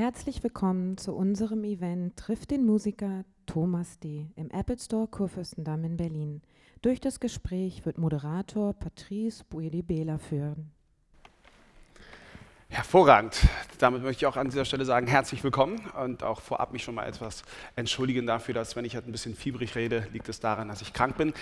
[0.00, 4.30] Herzlich willkommen zu unserem Event Trifft den Musiker Thomas D.
[4.34, 6.40] im Apple Store Kurfürstendamm in Berlin.
[6.80, 10.72] Durch das Gespräch wird Moderator Patrice Bueli-Bela führen.
[12.72, 13.36] Hervorragend.
[13.78, 16.94] Damit möchte ich auch an dieser Stelle sagen, herzlich willkommen und auch vorab mich schon
[16.94, 17.42] mal etwas
[17.74, 20.92] entschuldigen dafür, dass wenn ich halt ein bisschen fiebrig rede, liegt es daran, dass ich
[20.92, 21.34] krank bin.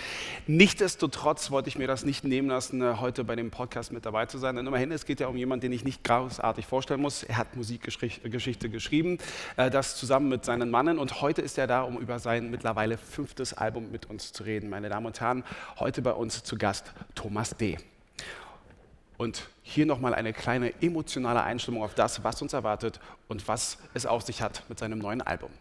[0.47, 4.25] Nichtsdestotrotz wollte ich mir das nicht nehmen lassen, äh, heute bei dem Podcast mit dabei
[4.25, 4.55] zu sein.
[4.55, 7.21] Denn immerhin, es geht ja um jemanden, den ich nicht großartig vorstellen muss.
[7.21, 9.19] Er hat Musikgeschichte geschrieben,
[9.55, 12.97] äh, das zusammen mit seinen Mannen und heute ist er da, um über sein mittlerweile
[12.97, 14.67] fünftes Album mit uns zu reden.
[14.71, 15.43] Meine Damen und Herren,
[15.77, 17.77] heute bei uns zu Gast Thomas D.
[19.19, 24.05] Und hier nochmal eine kleine emotionale Einstimmung auf das, was uns erwartet und was es
[24.05, 25.51] auf sich hat mit seinem neuen Album.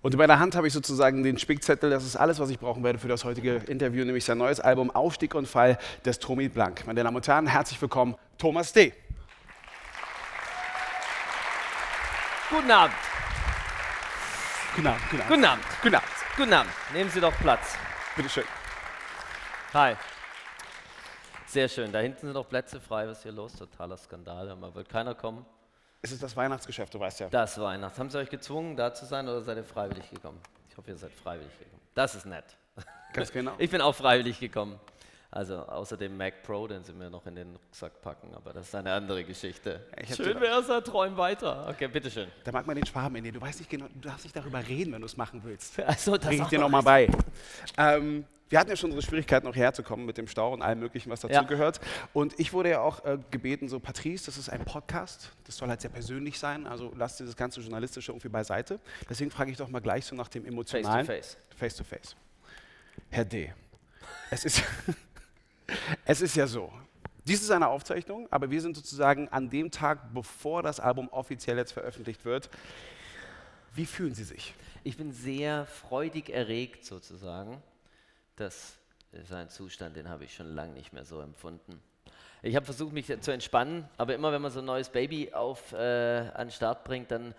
[0.00, 1.90] Und in meiner Hand habe ich sozusagen den Spickzettel.
[1.90, 4.90] Das ist alles, was ich brauchen werde für das heutige Interview, nämlich sein neues Album
[4.90, 6.86] Aufstieg und Fall des Tommy Blank.
[6.86, 8.92] Meine Damen und Herren, herzlich willkommen, Thomas D.
[12.50, 12.94] Guten Abend.
[14.74, 15.02] Guten Abend.
[15.10, 15.28] Guten Abend.
[15.28, 15.64] Guten Abend.
[15.82, 16.08] Guten Abend.
[16.36, 16.72] Guten Abend.
[16.94, 17.74] Nehmen Sie doch Platz.
[18.16, 18.44] Bitte schön.
[19.74, 19.96] Hi.
[21.46, 21.92] Sehr schön.
[21.92, 23.08] Da hinten sind noch Plätze frei.
[23.08, 23.54] Was ist hier los?
[23.54, 24.54] Totaler Skandal.
[24.56, 25.44] Mal wird keiner kommen.
[26.00, 27.28] Es ist das Weihnachtsgeschäft, du weißt ja.
[27.28, 27.98] Das Weihnachts.
[27.98, 30.40] Haben Sie euch gezwungen, da zu sein oder seid ihr freiwillig gekommen?
[30.70, 31.82] Ich hoffe, ihr seid freiwillig gekommen.
[31.94, 32.44] Das ist nett.
[33.12, 33.52] Ganz genau.
[33.58, 34.78] Ich bin auch freiwillig gekommen.
[35.30, 38.68] Also außer dem Mac Pro, den Sie mir noch in den Rucksack packen, aber das
[38.68, 39.84] ist eine andere Geschichte.
[40.00, 41.68] Ich hab Schön es, er träum weiter.
[41.68, 42.28] Okay, bitteschön.
[42.44, 43.32] Da mag man den Schwaben in dir.
[43.32, 45.78] Du weißt nicht genau, du darfst nicht darüber reden, wenn du es machen willst.
[45.86, 47.08] Also, das Bring ich dir noch nochmal bei.
[47.76, 51.10] Ähm, wir hatten ja schon unsere Schwierigkeiten, noch herzukommen mit dem Stau und allem Möglichen,
[51.10, 51.28] was Ja.
[51.28, 51.80] dazugehört.
[52.12, 55.68] Und ich wurde ja auch äh, gebeten, so Patrice, das ist ein Podcast, das soll
[55.68, 58.80] halt sehr persönlich sein, also lass dieses ganze Journalistische irgendwie beiseite.
[59.08, 61.06] Deswegen frage ich doch mal gleich so nach dem Face Emotionalen.
[61.06, 61.36] to face.
[61.56, 62.16] Face to face.
[63.10, 63.52] Herr D.,
[64.30, 64.62] es ist,
[66.04, 66.72] es ist ja so,
[67.24, 71.58] dies ist eine Aufzeichnung, aber wir sind sozusagen an dem Tag, bevor das Album offiziell
[71.58, 72.48] jetzt veröffentlicht wird.
[73.74, 74.54] Wie fühlen Sie sich?
[74.82, 77.62] Ich bin sehr freudig erregt sozusagen.
[78.38, 78.78] Das
[79.10, 81.82] ist ein Zustand, den habe ich schon lange nicht mehr so empfunden.
[82.40, 85.72] Ich habe versucht, mich zu entspannen, aber immer wenn man so ein neues Baby auf,
[85.72, 87.34] äh, an den Start bringt, dann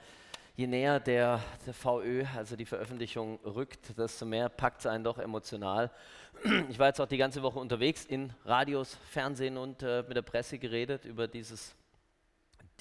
[0.58, 5.20] je näher der, der VÖ, also die Veröffentlichung, rückt, desto mehr packt es einen doch
[5.20, 5.90] emotional.
[6.70, 10.22] Ich war jetzt auch die ganze Woche unterwegs in Radios, Fernsehen und äh, mit der
[10.22, 11.76] Presse geredet über dieses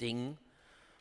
[0.01, 0.37] Ding.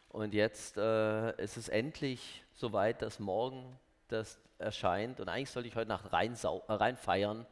[0.09, 3.77] Und jetzt äh, ist es endlich soweit, dass morgen
[4.09, 5.21] das erscheint.
[5.21, 7.47] Und eigentlich sollte ich heute Nacht rein, äh, rein feiern.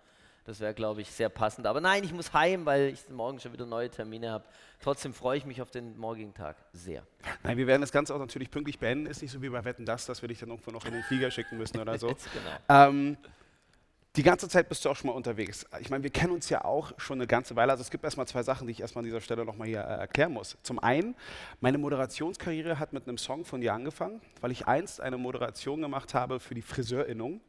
[0.45, 1.67] Das wäre, glaube ich, sehr passend.
[1.67, 4.45] Aber nein, ich muss heim, weil ich morgen schon wieder neue Termine habe.
[4.81, 7.03] Trotzdem freue ich mich auf den morgigen Tag sehr.
[7.43, 9.07] Nein, wir werden das Ganze auch natürlich pünktlich beenden.
[9.07, 11.03] Ist nicht so wie bei Wetten das, dass wir dich dann irgendwo noch in den
[11.03, 12.09] Flieger schicken müssen oder so.
[12.09, 12.57] Genau.
[12.69, 13.17] Ähm,
[14.17, 15.67] die ganze Zeit bist du auch schon mal unterwegs.
[15.81, 17.73] Ich meine, wir kennen uns ja auch schon eine ganze Weile.
[17.73, 20.01] Also es gibt erstmal zwei Sachen, die ich erstmal an dieser Stelle nochmal hier äh,
[20.01, 20.57] erklären muss.
[20.63, 21.15] Zum einen,
[21.61, 26.15] meine Moderationskarriere hat mit einem Song von dir angefangen, weil ich einst eine Moderation gemacht
[26.15, 27.41] habe für die Friseurinnung.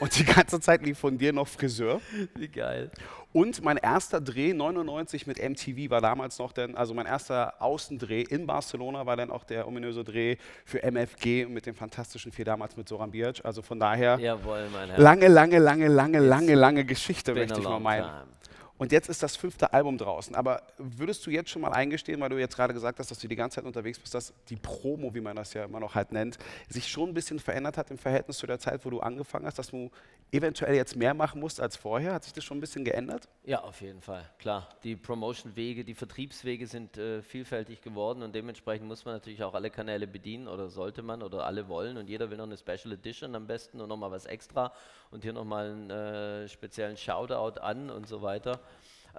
[0.00, 2.00] Und die ganze Zeit lief von dir noch Friseur.
[2.34, 2.90] Wie geil.
[3.32, 8.22] Und mein erster Dreh 99 mit MTV war damals noch dann, also mein erster Außendreh
[8.22, 12.76] in Barcelona war dann auch der ominöse Dreh für MFG mit dem fantastischen Vier damals
[12.76, 13.44] mit Soran Birch.
[13.44, 14.66] Also von daher Jawohl,
[14.96, 18.04] lange, lange, lange, lange, It's lange, lange Geschichte, möchte ich mal meinen.
[18.04, 18.37] time.
[18.78, 20.34] Und jetzt ist das fünfte Album draußen.
[20.34, 23.26] Aber würdest du jetzt schon mal eingestehen, weil du jetzt gerade gesagt hast, dass du
[23.26, 26.12] die ganze Zeit unterwegs bist, dass die Promo, wie man das ja immer noch halt
[26.12, 29.46] nennt, sich schon ein bisschen verändert hat im Verhältnis zu der Zeit, wo du angefangen
[29.46, 29.90] hast, dass du
[30.30, 32.12] eventuell jetzt mehr machen musst als vorher?
[32.12, 33.28] Hat sich das schon ein bisschen geändert?
[33.44, 34.68] Ja, auf jeden Fall, klar.
[34.84, 39.70] Die Promotion-Wege, die Vertriebswege sind äh, vielfältig geworden und dementsprechend muss man natürlich auch alle
[39.70, 43.34] Kanäle bedienen oder sollte man oder alle wollen und jeder will noch eine Special Edition
[43.34, 44.72] am besten und nochmal was extra
[45.10, 48.60] und hier nochmal einen äh, speziellen Shoutout an und so weiter.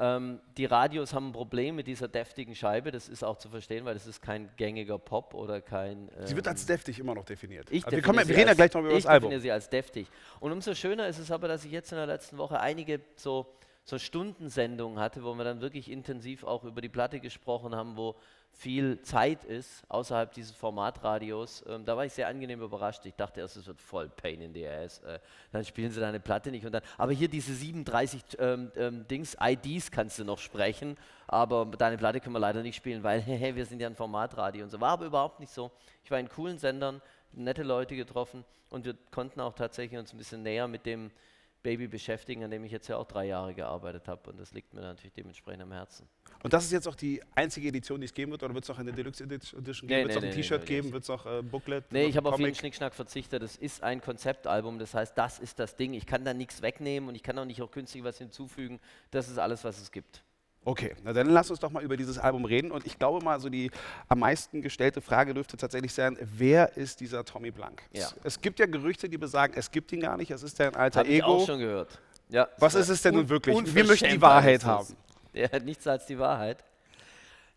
[0.01, 3.84] Ähm, die Radios haben ein Problem mit dieser deftigen Scheibe, das ist auch zu verstehen,
[3.84, 6.10] weil das ist kein gängiger Pop oder kein...
[6.24, 7.68] Sie wird ähm, als deftig immer noch definiert.
[7.69, 9.30] ich Aber wir, kommen, wir reden ja gleich noch über ich das Album.
[9.30, 10.07] definiere sie als deftig.
[10.40, 13.54] Und umso schöner ist es aber, dass ich jetzt in der letzten Woche einige so
[13.90, 18.16] so Stundensendungen hatte, wo wir dann wirklich intensiv auch über die Platte gesprochen haben, wo
[18.51, 21.63] viel Zeit ist außerhalb dieses Formatradios.
[21.68, 23.06] Ähm, da war ich sehr angenehm überrascht.
[23.06, 25.00] Ich dachte erst, es wird voll Pain in the Ass.
[25.00, 25.19] Äh,
[25.51, 26.66] dann spielen sie deine Platte nicht.
[26.66, 30.98] Und dann, aber hier diese 37 ähm, ähm, Dings, IDs kannst du noch sprechen,
[31.28, 34.66] aber deine Platte können wir leider nicht spielen, weil hey, wir sind ja ein Formatradio
[34.66, 34.81] und so.
[34.81, 35.72] War aber überhaupt nicht so.
[36.04, 37.01] Ich war in coolen Sendern,
[37.31, 41.12] nette Leute getroffen und wir konnten auch tatsächlich uns ein bisschen näher mit dem
[41.61, 44.29] Baby beschäftigen, an dem ich jetzt ja auch drei Jahre gearbeitet habe.
[44.29, 46.07] Und das liegt mir natürlich dementsprechend am Herzen.
[46.41, 48.44] Und das ist jetzt auch die einzige Edition, die es geben wird?
[48.44, 49.88] Oder wird es noch eine Deluxe Edition geben?
[49.88, 50.91] Nee, wird es nee, noch ein nee, T-Shirt geben?
[50.94, 51.91] Wird es noch ein äh, Booklet?
[51.91, 53.44] Nee, ich habe auf jeden Schnickschnack verzichtet.
[53.44, 54.79] Das ist ein Konzeptalbum.
[54.79, 55.94] Das heißt, das ist das Ding.
[55.94, 58.79] Ich kann da nichts wegnehmen und ich kann auch nicht auch künstlich was hinzufügen.
[59.12, 60.23] Das ist alles, was es gibt.
[60.69, 62.71] Okay, na dann lass uns doch mal über dieses Album reden.
[62.71, 63.71] Und ich glaube mal, so die
[64.07, 67.81] am meisten gestellte Frage dürfte tatsächlich sein, wer ist dieser Tommy Blank?
[67.92, 68.04] Ja.
[68.04, 70.75] Es, es gibt ja Gerüchte, die besagen, es gibt ihn gar nicht, es ist ein
[70.75, 71.25] alter Habe ich Ego.
[71.25, 72.00] auch schon gehört.
[72.30, 73.57] Ja, Was ist es denn nun wirklich?
[73.74, 74.95] Wir möchten die Wahrheit haben.
[75.33, 76.63] Der hat nichts als die Wahrheit.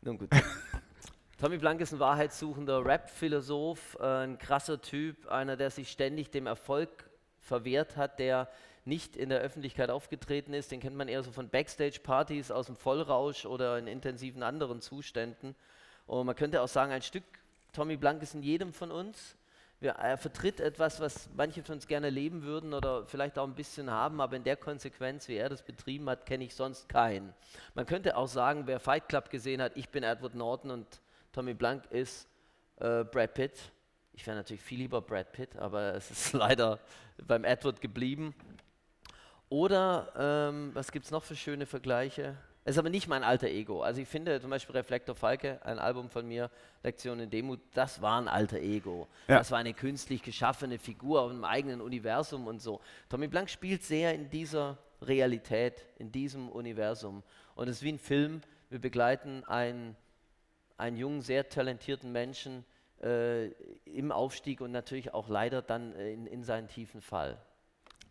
[0.01, 0.31] Nun gut.
[1.39, 6.47] Tommy Blank ist ein wahrheitssuchender Rap-Philosoph, äh, ein krasser Typ, einer, der sich ständig dem
[6.47, 6.89] Erfolg
[7.41, 8.49] verwehrt hat, der
[8.85, 10.73] nicht in der Öffentlichkeit aufgetreten ist.
[10.73, 15.55] Den kennt man eher so von Backstage-Partys aus dem Vollrausch oder in intensiven anderen Zuständen.
[16.07, 17.25] Und man könnte auch sagen, ein Stück
[17.73, 19.37] Tommy Blank ist in jedem von uns.
[19.81, 23.91] Er vertritt etwas, was manche von uns gerne leben würden oder vielleicht auch ein bisschen
[23.91, 27.35] haben, aber in der Konsequenz, wie er das betrieben hat, kenne ich sonst keinen.
[27.75, 31.01] Man könnte auch sagen, wer Fight Club gesehen hat, ich bin Edward Norton und
[31.33, 32.29] Tommy Blank ist
[32.79, 33.59] äh, Brad Pitt.
[34.13, 36.79] Ich wäre natürlich viel lieber Brad Pitt, aber es ist leider
[37.27, 38.35] beim Edward geblieben.
[39.53, 42.39] Oder ähm, was gibt es noch für schöne Vergleiche?
[42.65, 43.83] Es ist aber nicht mein alter Ego.
[43.83, 46.51] Also ich finde zum Beispiel Reflektor Falke, ein Album von mir,
[46.83, 49.09] Lektion in Demut, das war ein alter Ego.
[49.29, 49.37] Ja.
[49.37, 52.81] Das war eine künstlich geschaffene Figur aus einem eigenen Universum und so.
[53.11, 57.23] Tommy Blank spielt sehr in dieser Realität, in diesem Universum.
[57.55, 58.41] Und es ist wie ein Film.
[58.71, 59.97] Wir begleiten einen,
[60.79, 62.65] einen jungen, sehr talentierten Menschen
[63.03, 63.49] äh,
[63.85, 67.37] im Aufstieg und natürlich auch leider dann äh, in, in seinen tiefen Fall.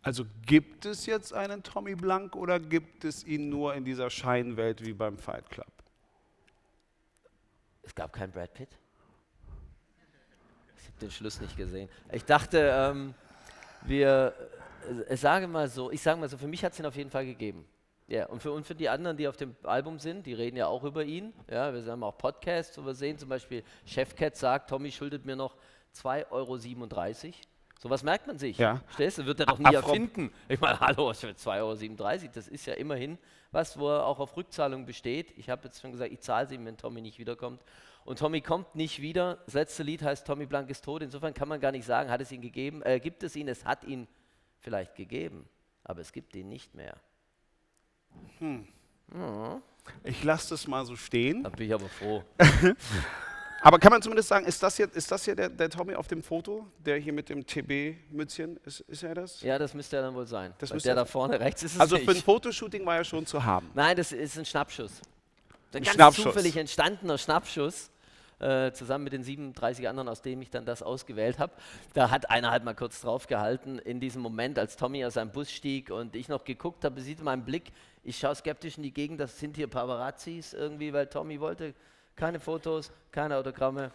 [0.04, 4.84] Also gibt es jetzt einen Tommy Blank oder gibt es ihn nur in dieser Scheinwelt
[4.84, 5.72] wie beim Fight Club?
[7.84, 8.70] Es gab keinen Brad Pitt.
[10.78, 11.90] Ich habe den Schluss nicht gesehen.
[12.12, 13.14] Ich dachte, ähm,
[13.84, 14.34] wir,
[15.08, 17.12] äh, sage mal so, ich sage mal so, für mich hat es ihn auf jeden
[17.12, 17.66] Fall gegeben.
[18.08, 20.68] Ja, und für, und für die anderen, die auf dem Album sind, die reden ja
[20.68, 21.34] auch über ihn.
[21.50, 25.36] Ja, wir haben auch Podcasts, wo wir sehen, zum Beispiel Chefcat sagt, Tommy schuldet mir
[25.36, 25.56] noch
[25.96, 26.58] 2,37 Euro.
[27.82, 28.60] Sowas merkt man sich.
[28.60, 28.80] Ja.
[28.94, 30.32] Stellst du, wird er doch nie Apropos- erfinden.
[30.48, 33.18] Ich meine, hallo, was für 2,37 Euro, das ist ja immerhin
[33.52, 35.34] was, wo er auch auf Rückzahlung besteht.
[35.36, 37.64] Ich habe jetzt schon gesagt, ich zahle sie ihm, wenn Tommy nicht wiederkommt.
[38.06, 39.40] Und Tommy kommt nicht wieder.
[39.46, 41.02] Das letzte Lied heißt Tommy Blank ist tot.
[41.02, 43.66] Insofern kann man gar nicht sagen, hat es ihn gegeben, äh, gibt es ihn, es
[43.66, 44.08] hat ihn
[44.60, 45.50] vielleicht gegeben,
[45.84, 46.96] aber es gibt ihn nicht mehr.
[50.04, 51.44] Ich lasse das mal so stehen.
[51.44, 52.24] Da bin ich aber froh.
[53.64, 56.08] Aber kann man zumindest sagen, ist das hier, ist das hier der, der Tommy auf
[56.08, 56.66] dem Foto?
[56.84, 58.60] Der hier mit dem TB-Mützchen?
[58.66, 59.42] Ist, ist er das?
[59.42, 60.52] Ja, das müsste er dann wohl sein.
[60.58, 62.06] Das der er da vorne rechts ist es Also nicht.
[62.06, 63.70] für ein Fotoshooting war er schon zu haben.
[63.76, 64.92] Nein, das ist ein Schnappschuss.
[65.74, 66.24] Ein Ein ganz Schnappschuss.
[66.24, 67.92] zufällig entstandener Schnappschuss.
[68.40, 71.54] Äh, zusammen mit den 37 anderen, aus denen ich dann das ausgewählt habe.
[71.94, 75.32] Da hat einer halt mal kurz drauf gehalten, in diesem Moment, als Tommy aus seinem
[75.32, 77.72] Bus stieg und ich noch geguckt habe, sieht in meinem Blick,
[78.04, 81.76] ich schaue skeptisch in die Gegend, das sind hier Paparazzis irgendwie, weil Tommy wollte
[82.22, 83.90] keine Fotos, keine Autogramme,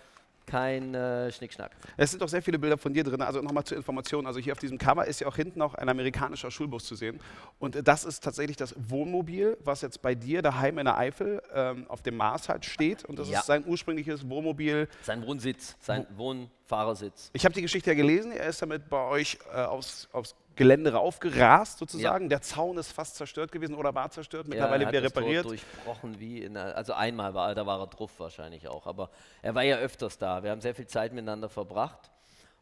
[0.47, 1.71] kein äh, Schnickschnack.
[1.97, 3.23] Es sind auch sehr viele Bilder von dir drin.
[3.23, 4.27] Also nochmal zur Information.
[4.27, 7.21] Also hier auf diesem Cover ist ja auch hinten noch ein amerikanischer Schulbus zu sehen.
[7.61, 11.87] Und das ist tatsächlich das Wohnmobil, was jetzt bei dir daheim in der Eifel ähm,
[11.89, 13.05] auf dem Mars halt steht.
[13.05, 13.39] Und das Ja.
[13.39, 14.89] ist sein ursprüngliches Wohnmobil.
[15.03, 17.31] Sein Wohnsitz, sein Wohnfahrersitz.
[17.33, 18.33] Ich habe die Geschichte ja gelesen.
[18.33, 22.29] Er ist damit bei euch äh, aufs, aufs Gelände raufgerast sozusagen.
[22.29, 24.49] Der Zaun ist fast zerstört gewesen oder war zerstört.
[24.49, 25.45] Mittlerweile ja, er wieder hat Tor repariert.
[25.45, 29.11] durchbrochen wie in einer, also einmal war er, da war er drauf wahrscheinlich auch, aber
[29.43, 30.43] er war ja öfters da.
[30.43, 32.11] Wir haben sehr viel Zeit miteinander verbracht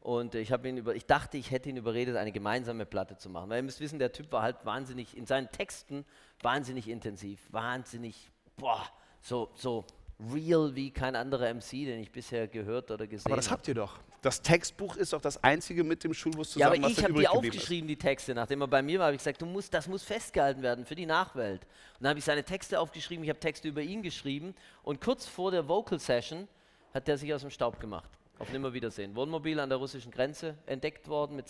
[0.00, 3.30] und ich habe ihn über, ich dachte, ich hätte ihn überredet, eine gemeinsame Platte zu
[3.30, 3.48] machen.
[3.48, 6.04] Weil ihr müsst wissen, der Typ war halt wahnsinnig in seinen Texten
[6.42, 8.84] wahnsinnig intensiv, wahnsinnig, boah,
[9.20, 9.86] so so
[10.32, 13.58] real wie kein anderer MC, den ich bisher gehört oder gesehen Aber das habe.
[13.58, 13.98] habt ihr doch.
[14.22, 17.12] Das Textbuch ist doch das einzige mit dem Schulbus Ja, zusammen, aber was ich habe
[17.12, 17.50] die geblieben ist.
[17.50, 18.34] aufgeschrieben, die Texte.
[18.34, 20.94] Nachdem er bei mir war, habe ich gesagt, du musst, das muss festgehalten werden für
[20.94, 21.62] die Nachwelt.
[21.64, 21.68] Und
[22.04, 24.54] dann habe ich seine Texte aufgeschrieben, ich habe Texte über ihn geschrieben.
[24.82, 26.48] Und kurz vor der Vocal Session
[26.94, 28.08] hat der sich aus dem Staub gemacht.
[28.38, 29.14] Auf Nimmerwiedersehen.
[29.14, 31.46] Wohnmobil an der russischen Grenze entdeckt worden mit,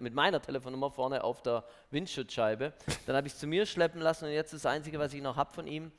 [0.00, 2.72] mit meiner Telefonnummer vorne auf der Windschutzscheibe.
[3.06, 5.36] Dann habe ich es zu mir schleppen lassen und jetzt das Einzige, was ich noch
[5.36, 5.90] habe von ihm,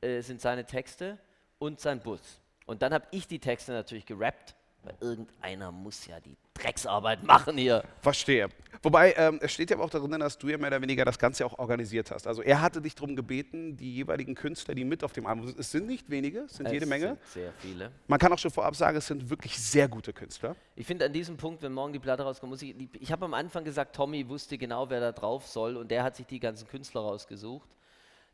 [0.00, 1.18] äh, sind seine Texte
[1.58, 2.40] und sein Bus.
[2.66, 7.58] Und dann habe ich die Texte natürlich gerappt Weil irgendeiner muss ja die Drecksarbeit machen
[7.58, 7.84] hier.
[8.00, 8.48] Verstehe.
[8.82, 11.44] Wobei, ähm, es steht ja auch darin, dass du ja mehr oder weniger das Ganze
[11.44, 12.26] auch organisiert hast.
[12.26, 15.58] Also er hatte dich darum gebeten, die jeweiligen Künstler, die mit auf dem Album sind,
[15.58, 17.08] es sind nicht wenige, es sind Es jede Menge.
[17.08, 17.90] Sind sehr viele.
[18.06, 20.56] Man kann auch schon vorab sagen, es sind wirklich sehr gute Künstler.
[20.76, 22.74] Ich finde an diesem Punkt, wenn morgen die Platte rauskommt, muss ich.
[22.98, 26.16] Ich habe am Anfang gesagt, Tommy wusste genau, wer da drauf soll und der hat
[26.16, 27.68] sich die ganzen Künstler rausgesucht.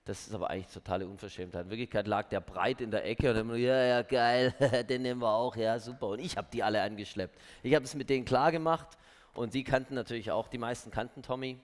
[0.06, 1.64] Das ist aber eigentlich totale Unverschämtheit.
[1.64, 4.54] In Wirklichkeit lag der breit in der Ecke und immer, ja, ja, geil,
[4.88, 6.06] den nehmen wir auch, ja, super.
[6.06, 7.36] Und ich habe die alle angeschleppt.
[7.64, 8.86] Ich habe es mit denen klar gemacht
[9.34, 11.58] und die kannten natürlich auch, die meisten kannten Tommy.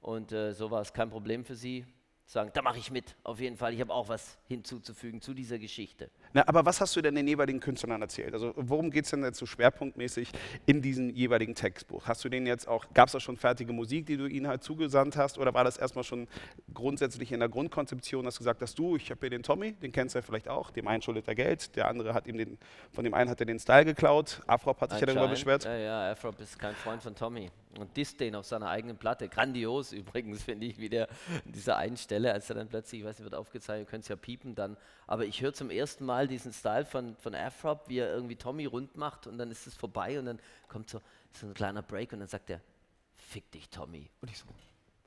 [0.00, 1.84] Und äh, so war es kein Problem für sie.
[2.24, 3.74] Sagen, da mache ich mit, auf jeden Fall.
[3.74, 6.10] Ich habe auch was hinzuzufügen zu dieser Geschichte.
[6.34, 8.34] Na, aber was hast du denn den jeweiligen Künstlern erzählt?
[8.34, 10.30] Also worum geht es denn jetzt so schwerpunktmäßig
[10.66, 12.08] in diesem jeweiligen Textbuch?
[12.08, 14.64] Hast du denen jetzt auch, gab es da schon fertige Musik, die du ihnen halt
[14.64, 15.38] zugesandt hast?
[15.38, 16.26] Oder war das erstmal schon
[16.74, 19.92] grundsätzlich in der Grundkonzeption, dass du gesagt hast, du, ich habe hier den Tommy, den
[19.92, 22.58] kennst du ja vielleicht auch, dem einen schuldet er Geld, der andere hat ihm den,
[22.90, 25.64] von dem einen hat er den Style geklaut, Afrop hat sich ja darüber beschwert.
[25.64, 27.48] Ja, ja, Afrop ist kein Freund von Tommy.
[27.78, 29.28] Und disst den auf seiner eigenen Platte.
[29.28, 31.08] Grandios übrigens, finde ich, wie der
[31.44, 34.02] an dieser einen Stelle, als er dann plötzlich, ich weiß nicht, wird aufgezeichnet, ihr könnt
[34.04, 34.76] es ja piepen dann.
[35.06, 38.66] Aber ich höre zum ersten Mal diesen Style von, von Afrop, wie er irgendwie Tommy
[38.66, 41.00] rund macht und dann ist es vorbei und dann kommt so,
[41.32, 42.60] so ein kleiner Break und dann sagt er,
[43.16, 44.08] fick dich, Tommy.
[44.20, 44.46] Und ich so,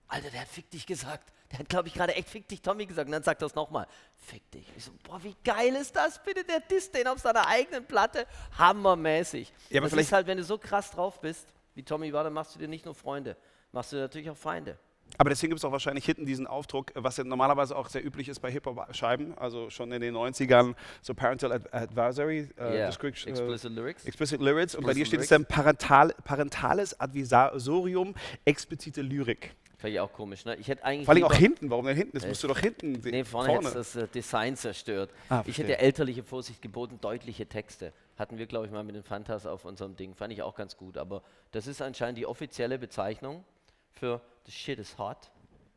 [0.09, 1.33] Alter, der hat fick dich gesagt.
[1.51, 3.07] Der hat, glaube ich, gerade echt fick dich, Tommy gesagt.
[3.07, 4.65] Und dann sagt er es nochmal, fick dich.
[4.75, 6.43] Ich so, boah, wie geil ist das bitte?
[6.43, 8.25] Der disst den auf seiner eigenen Platte.
[8.57, 9.51] Hammermäßig.
[9.69, 11.47] Ja, aber das vielleicht- ist halt, wenn du so krass drauf bist,
[11.77, 13.37] wie Tommy war, dann machst du dir nicht nur Freunde,
[13.71, 14.77] machst du dir natürlich auch Feinde.
[15.17, 18.27] Aber deswegen gibt es auch wahrscheinlich hinten diesen Aufdruck, was ja normalerweise auch sehr üblich
[18.27, 23.37] ist bei Hip-Hop-Scheiben, also schon in den 90ern, so Parental Ad Advisory, äh, Description- äh,
[23.37, 24.05] Explicit Lyrics.
[24.05, 24.75] Explicit Lyrics.
[24.75, 29.55] Und bei dir steht es dann parental, parentales Advisorium, explizite Lyrik.
[29.77, 30.55] Fand ich auch komisch, ne?
[30.55, 31.05] Ich hätte eigentlich.
[31.05, 32.17] Vor allem auch hinten, warum denn hinten?
[32.17, 33.11] Das musst du doch hinten sehen.
[33.11, 35.11] Nee, vorne, hätte das äh, Design zerstört.
[35.29, 37.93] Ah, ich hätte elterliche Vorsicht geboten, deutliche Texte.
[38.17, 40.15] Hatten wir, glaube ich, mal mit den Fantas auf unserem Ding.
[40.15, 40.97] Fand ich auch ganz gut.
[40.97, 43.43] Aber das ist anscheinend die offizielle Bezeichnung
[43.91, 45.29] für The shit is hot.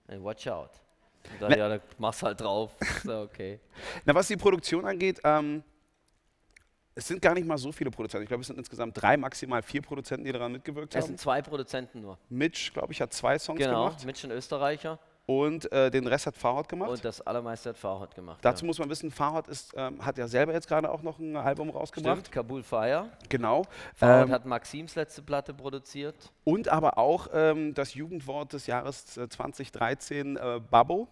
[0.09, 0.71] Hey, watch out.
[1.33, 2.75] Und dann, Ne- ja, dann mach's halt drauf.
[3.05, 3.61] So, okay.
[4.07, 5.63] Na, was die Produktion angeht, ähm,
[6.95, 8.25] es sind gar nicht mal so viele Produzenten.
[8.25, 11.09] Ich glaube, es sind insgesamt drei, maximal vier Produzenten, die daran mitgewirkt Es haben.
[11.09, 12.19] sind zwei Produzenten nur.
[12.29, 16.27] Mitch, glaube ich, hat zwei Songs Genau, gemacht Mitch ein Österreicher und äh, den Rest
[16.27, 16.91] hat Farhad gemacht.
[16.91, 18.39] und das allermeiste hat Farhad gemacht.
[18.43, 18.67] Dazu ja.
[18.67, 21.71] muss man wissen, Farhad ist, ähm, hat ja selber jetzt gerade auch noch ein Album
[21.71, 22.19] rausgebracht.
[22.19, 23.09] Stimmt, Kabul Fire.
[23.29, 23.63] Genau.
[23.95, 26.17] Farhad Ähm, hat Maxims letzte Platte produziert.
[26.43, 31.07] und aber auch ähm, das Jugendwort des Jahres äh, 2013, äh, Babbo.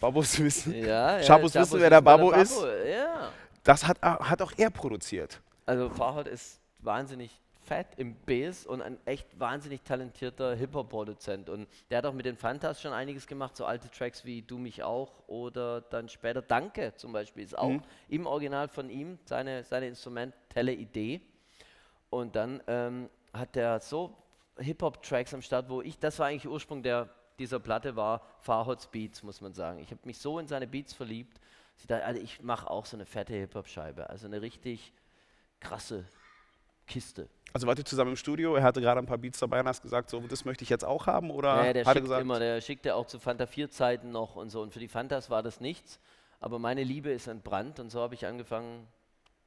[0.00, 0.74] Babos wissen.
[0.74, 2.58] Ja, ja, Schabos wissen, wer der Babbo ist.
[2.90, 3.28] Ja.
[3.64, 5.40] Das hat, äh, hat auch er produziert.
[5.66, 7.30] Also Farhad ist wahnsinnig
[7.62, 11.48] fett im Bass und ein echt wahnsinnig talentierter Hip-Hop-Produzent.
[11.50, 14.58] Und der hat auch mit den Fantas schon einiges gemacht, so alte Tracks wie Du
[14.58, 17.82] mich auch oder dann später Danke zum Beispiel ist auch Mhm.
[18.08, 21.20] im Original von ihm, seine, seine instrumentelle Idee.
[22.08, 24.16] Und dann ähm, hat der so
[24.58, 29.22] Hip-Hop-Tracks am Start, wo ich, das war eigentlich Ursprung der, dieser Platte, war Farhads Beats,
[29.22, 29.78] muss man sagen.
[29.80, 31.40] Ich habe mich so in seine Beats verliebt,
[31.80, 34.08] ich dachte, Alter, ich mache auch so eine fette Hip-Hop-Scheibe.
[34.10, 34.92] Also eine richtig
[35.60, 36.04] krasse
[36.86, 37.28] Kiste.
[37.52, 39.82] Also wart ihr zusammen im Studio, er hatte gerade ein paar Beats dabei und hast
[39.82, 41.30] gesagt, so, das möchte ich jetzt auch haben?
[41.30, 44.12] Oder Ja, der hat er schickt gesagt, immer, der schickte auch zu Fanta 4 Zeiten
[44.12, 44.62] noch und so.
[44.62, 45.98] Und für die Fantas war das nichts.
[46.38, 48.86] Aber meine Liebe ist entbrannt und so habe ich angefangen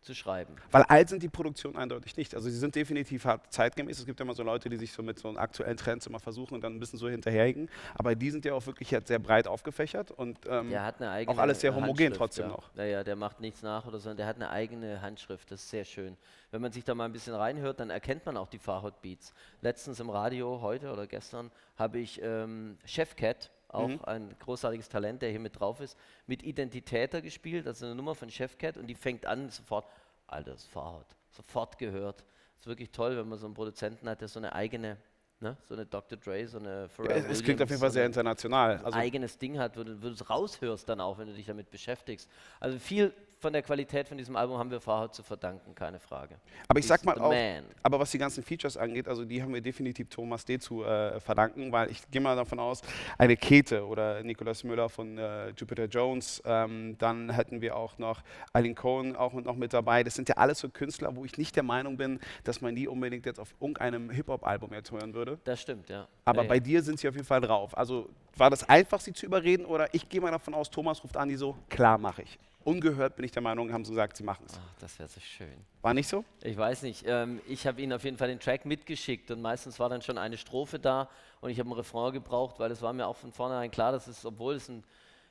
[0.04, 0.56] zu schreiben.
[0.72, 2.36] Weil alt sind die Produktionen eindeutig nicht.
[2.36, 4.00] Also sie sind definitiv hart zeitgemäß.
[4.00, 6.20] Es gibt ja immer so Leute, die sich so mit so einem aktuellen Trends immer
[6.20, 7.70] versuchen und dann ein bisschen so hinterherhigen.
[7.96, 11.76] Aber die sind ja auch wirklich jetzt sehr breit aufgefächert und ähm, eigene alles sehr
[11.76, 12.52] homogen trotzdem ja.
[12.52, 12.70] noch.
[12.76, 15.70] Naja, der macht nichts nach oder so, sondern der hat eine eigene Handschrift, das ist
[15.70, 16.18] sehr schön.
[16.52, 19.34] Wenn man sich da mal ein bisschen reinhört, dann erkennt man auch die Farhad Beats.
[19.62, 24.00] Letztens im Radio, heute oder gestern, habe ich ähm, Chefcat, auch Mhm.
[24.06, 28.30] ein großartiges Talent, der hier mit drauf ist, mit Identitäter gespielt, also eine Nummer von
[28.30, 29.86] Chefcat und die fängt an sofort,
[30.28, 32.24] Alter, das ist Farhad, sofort gehört.
[32.58, 34.98] Ist wirklich toll, wenn man so einen Produzenten hat, der so eine eigene,
[35.42, 36.18] ne, so eine Dr.
[36.18, 38.78] Dre, so eine Pharrell es klingt auf jeden Fall sehr international.
[38.84, 42.30] Also eigenes Ding hat, wo du es raushörst dann auch, wenn du dich damit beschäftigst.
[42.60, 43.14] Also viel
[43.44, 46.36] von der Qualität von diesem Album haben wir Farhad zu verdanken, keine Frage.
[46.70, 47.66] Aber ich sag He's mal the auch, man.
[47.84, 50.60] aber was die ganzen Features angeht, also die haben wir definitiv Thomas D.
[50.60, 52.82] zu äh, verdanken, weil ich gehe mal davon aus,
[53.18, 58.22] eine Kete oder Nicolas Müller von äh, Jupiter Jones, ähm, dann hätten wir auch noch
[58.54, 60.06] Eileen Cohen auch noch mit dabei.
[60.06, 62.88] Das sind ja alles so Künstler, wo ich nicht der Meinung bin, dass man die
[62.88, 65.38] unbedingt jetzt auf irgendeinem Hip-Hop-Album jetzt hören würde.
[65.44, 66.08] Das stimmt, ja.
[66.24, 67.78] Aber ja, bei dir sind sie auf jeden Fall drauf.
[67.78, 68.08] Also
[68.38, 71.28] war das einfach, sie zu überreden oder ich gehe mal davon aus, Thomas ruft an,
[71.28, 72.40] die so, klar mache ich.
[72.64, 74.54] Ungehört bin ich der Meinung, haben sie gesagt, sie machen es.
[74.56, 75.54] Ach, das wäre so schön.
[75.82, 76.24] War nicht so?
[76.44, 79.80] Ich weiß nicht, ähm, ich habe ihnen auf jeden Fall den Track mitgeschickt und meistens
[79.80, 81.10] war dann schon eine Strophe da
[81.42, 84.08] und ich habe ein Refrain gebraucht, weil es war mir auch von vornherein klar, dass
[84.08, 84.84] es, obwohl es ein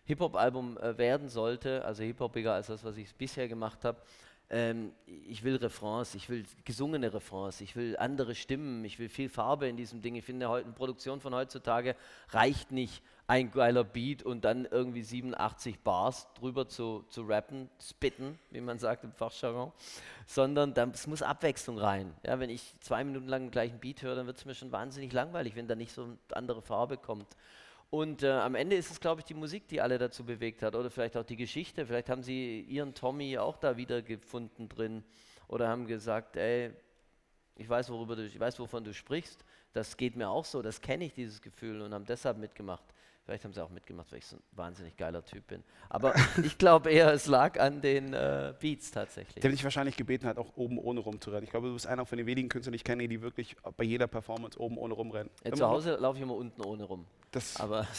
[0.04, 3.98] Hip-Hop-Album äh, werden sollte, also hip-hopiger als das, was ich bisher gemacht habe,
[4.52, 9.30] ähm, ich will Refrains, ich will gesungene Refrains, ich will andere Stimmen, ich will viel
[9.30, 10.14] Farbe in diesem Ding.
[10.14, 11.96] Ich finde, eine Produktion von heutzutage
[12.28, 18.38] reicht nicht ein geiler Beat und dann irgendwie 87 Bars drüber zu, zu rappen, spitten,
[18.50, 19.72] wie man sagt im Fachjargon,
[20.26, 22.12] sondern es muss Abwechslung rein.
[22.26, 24.70] Ja, wenn ich zwei Minuten lang den gleichen Beat höre, dann wird es mir schon
[24.70, 27.36] wahnsinnig langweilig, wenn da nicht so eine andere Farbe kommt.
[27.92, 30.74] Und äh, am Ende ist es, glaube ich, die Musik, die alle dazu bewegt hat.
[30.74, 31.84] Oder vielleicht auch die Geschichte.
[31.84, 35.04] Vielleicht haben sie ihren Tommy auch da wiedergefunden drin.
[35.46, 36.70] Oder haben gesagt, ey,
[37.54, 39.44] ich weiß, worüber du, ich weiß, wovon du sprichst.
[39.74, 41.82] Das geht mir auch so, das kenne ich, dieses Gefühl.
[41.82, 42.82] Und haben deshalb mitgemacht.
[43.26, 45.62] Vielleicht haben sie auch mitgemacht, weil ich so ein wahnsinnig geiler Typ bin.
[45.90, 49.42] Aber ich glaube eher, es lag an den äh, Beats tatsächlich.
[49.42, 51.44] Der dich wahrscheinlich gebeten hat, auch oben ohne rumzurennen.
[51.44, 53.84] Ich glaube, du bist einer von den wenigen Künstlern, die ich kenne, die wirklich bei
[53.84, 55.30] jeder Performance oben ohne rumrennen.
[55.44, 57.04] Ja, zu Hause laufe ich immer unten ohne rum.
[57.32, 57.86] Das, aber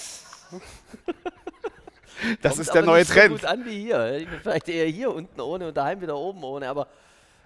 [2.41, 3.29] das ist der neue Trend.
[3.29, 4.17] So gut an wie hier.
[4.17, 6.87] Ich bin vielleicht eher hier unten ohne und daheim wieder oben ohne, aber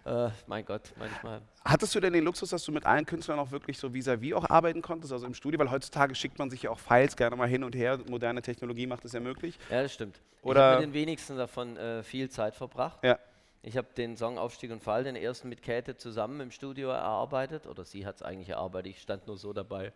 [0.05, 1.41] äh, mein Gott, manchmal.
[1.65, 4.49] Hattest du denn den Luxus, dass du mit allen Künstlern auch wirklich so vis-à-vis auch
[4.49, 5.59] arbeiten konntest, also im Studio?
[5.59, 7.99] Weil heutzutage schickt man sich ja auch Files gerne mal hin und her.
[8.07, 9.59] Moderne Technologie macht das ja möglich.
[9.69, 10.21] Ja, das stimmt.
[10.43, 13.03] Oder- ich habe mit den wenigsten davon äh, viel Zeit verbracht.
[13.03, 13.19] Ja.
[13.63, 17.67] Ich habe den Song Aufstieg und Fall, den ersten mit Käthe zusammen im Studio erarbeitet.
[17.67, 19.91] Oder sie hat es eigentlich erarbeitet, ich stand nur so dabei.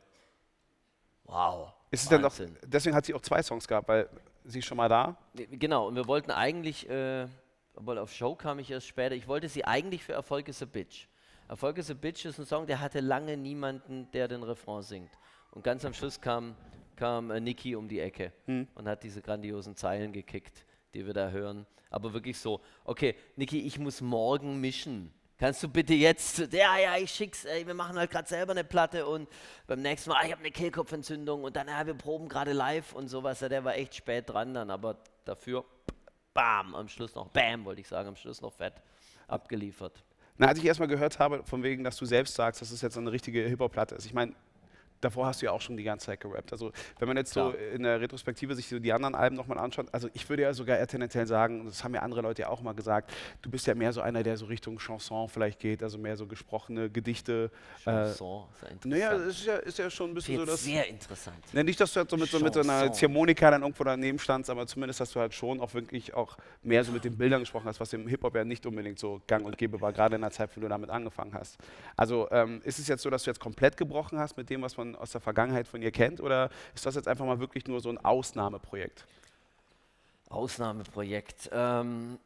[1.25, 1.73] Wow.
[1.91, 4.09] Ist es denn doch, deswegen hat sie auch zwei Songs gehabt, weil
[4.45, 5.17] sie ist schon mal da.
[5.33, 7.27] Genau, und wir wollten eigentlich, äh,
[7.75, 10.65] obwohl auf Show kam ich erst später, ich wollte sie eigentlich für Erfolg is a
[10.65, 11.07] Bitch.
[11.47, 15.11] Erfolg is a Bitch ist ein Song, der hatte lange niemanden, der den Refrain singt.
[15.51, 16.55] Und ganz am Schluss kam,
[16.95, 18.31] kam äh, Niki um die Ecke
[18.75, 21.65] und hat diese grandiosen Zeilen gekickt, die wir da hören.
[21.89, 25.13] Aber wirklich so, okay, Niki, ich muss morgen mischen.
[25.41, 28.63] Kannst du bitte jetzt, ja, ja, ich schick's, ey, wir machen halt gerade selber eine
[28.63, 29.27] Platte und
[29.65, 32.93] beim nächsten Mal, ah, ich habe eine Kehlkopfentzündung und dann, ja, wir proben gerade live
[32.93, 33.39] und sowas.
[33.39, 35.65] Ja, der war echt spät dran dann, aber dafür,
[36.35, 38.75] bam, am Schluss noch, bam, wollte ich sagen, am Schluss noch fett
[39.27, 40.03] abgeliefert.
[40.37, 42.93] Na, als ich erstmal gehört habe, von wegen, dass du selbst sagst, dass es jetzt
[42.93, 44.05] so eine richtige Hip-Hop-Platte ist.
[44.05, 44.35] Ich meine,
[45.01, 46.51] davor hast du ja auch schon die ganze Zeit gerappt.
[46.51, 47.57] Also, wenn man jetzt so Klar.
[47.73, 50.77] in der Retrospektive sich so die anderen Alben nochmal anschaut, also ich würde ja sogar
[50.77, 53.75] eher tendenziell sagen, das haben ja andere Leute ja auch mal gesagt, du bist ja
[53.75, 57.51] mehr so einer, der so Richtung Chanson vielleicht geht, also mehr so gesprochene Gedichte.
[57.83, 59.29] Chanson, ist ja Äh, naja, interessant.
[59.31, 60.63] es ist ja, ist ja schon ein bisschen so das.
[60.63, 61.37] sehr interessant.
[61.53, 62.91] Ne, nicht, dass du halt so mit, so mit so einer.
[62.91, 66.83] Ziehharmonika dann irgendwo daneben standst, aber zumindest, dass du halt schon auch wirklich auch mehr
[66.83, 69.57] so mit den Bildern gesprochen hast, was im Hip-Hop ja nicht unbedingt so gang und
[69.57, 71.57] gäbe war, gerade in der Zeit, wo du damit angefangen hast.
[71.97, 74.77] Also ähm, ist es jetzt so, dass du jetzt komplett gebrochen hast mit dem, was
[74.77, 77.79] man aus der Vergangenheit von ihr kennt, oder ist das jetzt einfach mal wirklich nur
[77.79, 79.05] so ein Ausnahmeprojekt?
[80.29, 81.49] Ausnahmeprojekt.
[81.51, 82.17] Ähm,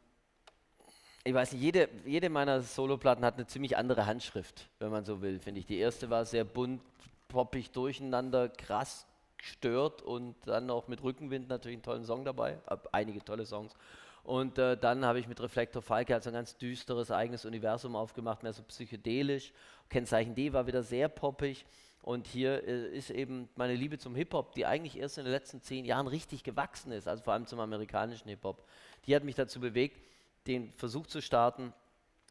[1.24, 5.22] ich weiß nicht, jede, jede meiner Soloplatten hat eine ziemlich andere Handschrift, wenn man so
[5.22, 5.66] will, finde ich.
[5.66, 6.80] Die erste war sehr bunt,
[7.28, 9.06] poppig, durcheinander, krass
[9.38, 12.58] gestört und dann auch mit Rückenwind natürlich einen tollen Song dabei,
[12.92, 13.74] einige tolle Songs.
[14.22, 18.42] Und äh, dann habe ich mit Reflektor Falke also ein ganz düsteres eigenes Universum aufgemacht,
[18.42, 19.52] mehr so psychedelisch.
[19.88, 21.64] Kennzeichen D war wieder sehr poppig.
[22.06, 25.60] Und hier äh, ist eben meine Liebe zum Hip-Hop, die eigentlich erst in den letzten
[25.60, 28.64] zehn Jahren richtig gewachsen ist, also vor allem zum amerikanischen Hip-Hop.
[29.06, 30.00] Die hat mich dazu bewegt,
[30.46, 31.72] den Versuch zu starten,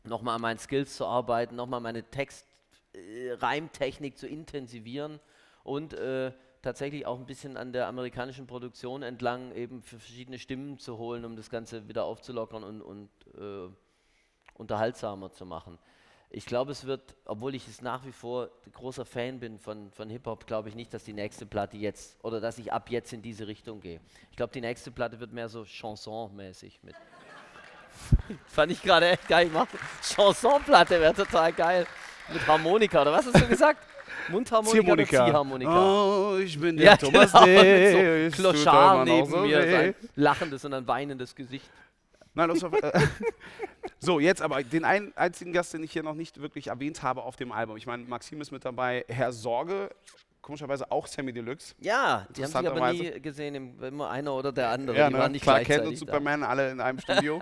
[0.06, 5.20] nochmal an meinen Skills zu arbeiten, nochmal meine Text-Reimtechnik zu intensivieren
[5.66, 10.80] und äh, tatsächlich auch ein bisschen an der amerikanischen Produktion entlang eben für verschiedene Stimmen
[10.80, 13.68] zu holen, um das Ganze wieder aufzulockern und, und äh,
[14.54, 15.78] unterhaltsamer zu machen.
[16.30, 20.10] Ich glaube, es wird, obwohl ich es nach wie vor großer Fan bin von, von
[20.10, 23.22] Hip-Hop, glaube ich nicht, dass die nächste Platte jetzt oder dass ich ab jetzt in
[23.22, 24.02] diese Richtung gehe.
[24.32, 26.96] Ich glaube, die nächste Platte wird mehr so Chanson-mäßig mit.
[28.48, 29.70] Fand ich gerade echt geil gemacht.
[30.02, 31.88] Chanson-Platte wäre total geil.
[32.34, 33.86] Mit Harmonika, oder was hast du gesagt?
[34.30, 36.32] Mundharmonika oder Ziehharmonika?
[36.32, 38.30] Oh, ich bin der Ja, Thomas genau, D.
[38.30, 39.72] so Kloschar neben so mir, weh.
[39.72, 41.70] sein lachendes und ein weinendes Gesicht.
[42.34, 43.08] Nein, das war, äh,
[44.06, 47.24] so, jetzt aber den ein, einzigen Gast, den ich hier noch nicht wirklich erwähnt habe
[47.24, 47.78] auf dem Album.
[47.78, 49.90] Ich meine, Maxim ist mit dabei, Herr Sorge,
[50.42, 51.74] komischerweise auch Sammy Deluxe.
[51.80, 53.22] Ja, die haben sich aber nie Interessanterweise.
[53.22, 54.96] gesehen, im- immer einer oder der andere.
[54.96, 55.30] Ja, die waren ne?
[55.32, 55.98] nicht Clark Kent und da.
[55.98, 57.40] Superman, alle in einem Studio.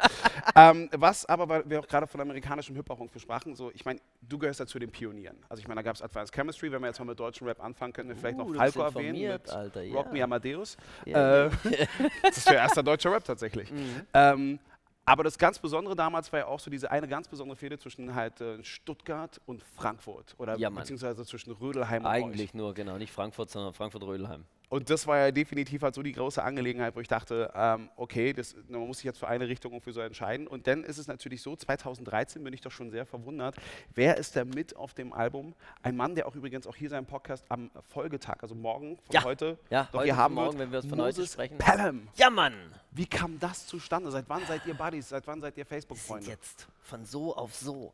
[0.56, 4.38] ähm, was aber, weil wir auch gerade von amerikanischem Hip-Hop sprachen, so, ich meine, du
[4.38, 5.36] gehörst ja zu den Pionieren.
[5.50, 7.62] Also ich meine, da gab es Advanced Chemistry, wenn wir jetzt mal mit deutschem Rap
[7.62, 10.12] anfangen, könnten wir vielleicht Uh, noch Falco erwähnen mit Alter, Rock ja.
[10.14, 10.78] Me Amadeus.
[11.06, 11.50] Ja, Äh,
[12.22, 13.70] das ist der erste deutsche Rap tatsächlich.
[13.74, 14.02] Mhm.
[14.14, 14.60] Ähm,
[15.06, 18.16] aber das ganz Besondere damals war ja auch so diese eine ganz besondere Fehde zwischen
[18.16, 23.12] halt äh, Stuttgart und Frankfurt oder Ja, beziehungsweise zwischen Rödelheim und Eigentlich nur, genau, nicht
[23.12, 24.46] Frankfurt, sondern Frankfurt-Rödelheim.
[24.74, 28.34] Und das war ja definitiv halt so die große Angelegenheit, wo ich dachte, ähm, okay,
[28.34, 30.48] das, man muss sich jetzt für eine Richtung für so entscheiden.
[30.48, 33.56] Und dann ist es natürlich so, 2013 bin ich doch schon sehr verwundert,
[33.94, 35.54] wer ist da mit auf dem Album?
[35.84, 39.24] Ein Mann, der auch übrigens auch hier seinen Podcast am Folgetag, also morgen von Ja.
[39.24, 41.60] heute, Ja, noch heute hier haben morgen, wird, wenn wir es von heute Moses sprechen.
[41.60, 42.08] Pelham.
[42.16, 42.56] Ja, Mann!
[42.90, 44.10] Wie kam das zustande?
[44.10, 45.08] Seit wann seid ihr Buddies?
[45.08, 46.32] Seit wann seid ihr Facebook-Freunde?
[46.32, 47.94] jetzt von so auf so.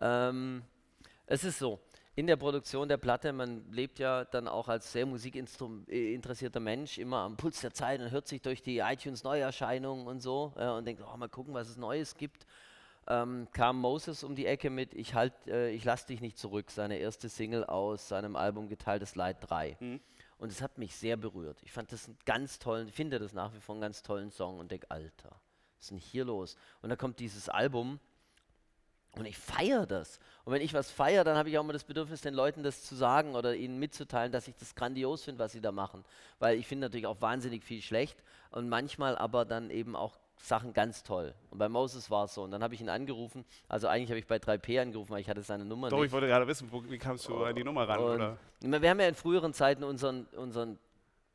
[0.00, 0.64] Ähm,
[1.26, 1.78] es ist so,
[2.16, 7.18] in der Produktion der Platte, man lebt ja dann auch als sehr musikinteressierter Mensch immer
[7.18, 11.02] am Puls der Zeit und hört sich durch die iTunes-Neuerscheinungen und so äh, und denkt,
[11.06, 12.46] oh, mal gucken, was es Neues gibt.
[13.06, 16.70] Ähm, kam Moses um die Ecke mit Ich, halt, äh, ich lass dich nicht zurück,
[16.70, 19.76] seine erste Single aus seinem Album Geteiltes Leid 3.
[20.38, 21.62] Und es hat mich sehr berührt.
[21.64, 24.58] Ich fand das einen ganz tollen, finde das nach wie vor einen ganz tollen Song
[24.58, 25.38] und denke, Alter,
[25.76, 26.56] was ist denn hier los?
[26.80, 28.00] Und dann kommt dieses Album
[29.18, 30.18] und ich feiere das.
[30.44, 32.84] Und wenn ich was feiere, dann habe ich auch immer das Bedürfnis, den Leuten das
[32.84, 36.04] zu sagen oder ihnen mitzuteilen, dass ich das grandios finde, was sie da machen.
[36.38, 40.72] Weil ich finde natürlich auch wahnsinnig viel schlecht und manchmal aber dann eben auch Sachen
[40.72, 41.34] ganz toll.
[41.50, 42.42] Und bei Moses war es so.
[42.42, 43.44] Und dann habe ich ihn angerufen.
[43.68, 46.06] Also eigentlich habe ich bei 3P angerufen, weil ich hatte seine Nummer Doch, nicht.
[46.06, 48.00] ich wollte gerade wissen, wo, wie kamst du an die Nummer ran?
[48.00, 48.38] Oder?
[48.60, 50.78] Wir haben ja in früheren Zeiten unseren, unseren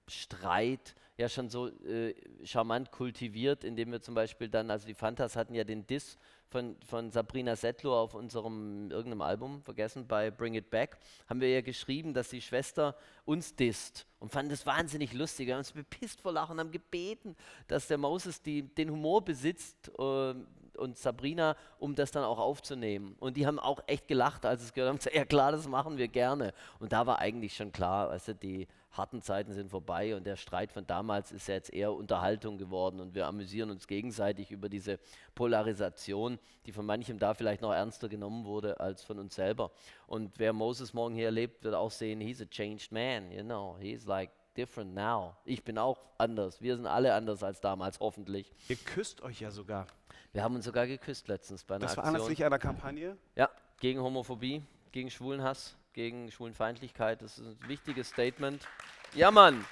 [0.08, 2.14] Streit ja schon so äh,
[2.44, 6.18] charmant kultiviert, indem wir zum Beispiel dann, also die Fantas hatten ja den Diss
[6.52, 10.98] von, von Sabrina Settler auf unserem irgendeinem Album, vergessen, bei Bring It Back,
[11.30, 12.96] haben wir ja geschrieben, dass die Schwester
[13.32, 15.48] uns disst und fanden das wahnsinnig lustig.
[15.48, 17.36] Wir haben uns bepisst vor Lachen und haben gebeten,
[17.68, 20.34] dass der Moses die, den Humor besitzt äh,
[20.78, 23.16] und Sabrina, um das dann auch aufzunehmen.
[23.20, 24.98] Und die haben auch echt gelacht, als es gehört haben.
[25.00, 26.54] gesagt, Ja klar, das machen wir gerne.
[26.80, 30.36] Und da war eigentlich schon klar, weißt du, die harten Zeiten sind vorbei und der
[30.36, 34.68] Streit von damals ist ja jetzt eher Unterhaltung geworden und wir amüsieren uns gegenseitig über
[34.68, 35.00] diese
[35.34, 39.72] Polarisation, die von manchem da vielleicht noch ernster genommen wurde als von uns selber.
[40.08, 43.78] Und wer Moses morgen hier erlebt, wird auch sehen, he's a changed man, you know,
[43.80, 45.36] he's like different now.
[45.46, 46.62] Ich bin auch anders.
[46.62, 48.52] Wir sind alle anders als damals, hoffentlich.
[48.70, 49.88] Ihr küsst euch ja sogar.
[50.34, 52.16] Wir haben uns sogar geküsst letztens bei einer Das war Aktion.
[52.22, 53.18] anlässlich einer Kampagne.
[53.36, 57.22] Ja, gegen Homophobie, gegen Schwulenhass, gegen Schwulenfeindlichkeit.
[57.22, 58.66] Das ist ein wichtiges Statement.
[59.14, 59.66] Ja, Mann,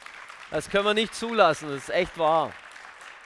[0.52, 1.70] das können wir nicht zulassen.
[1.70, 2.52] Das ist echt wahr.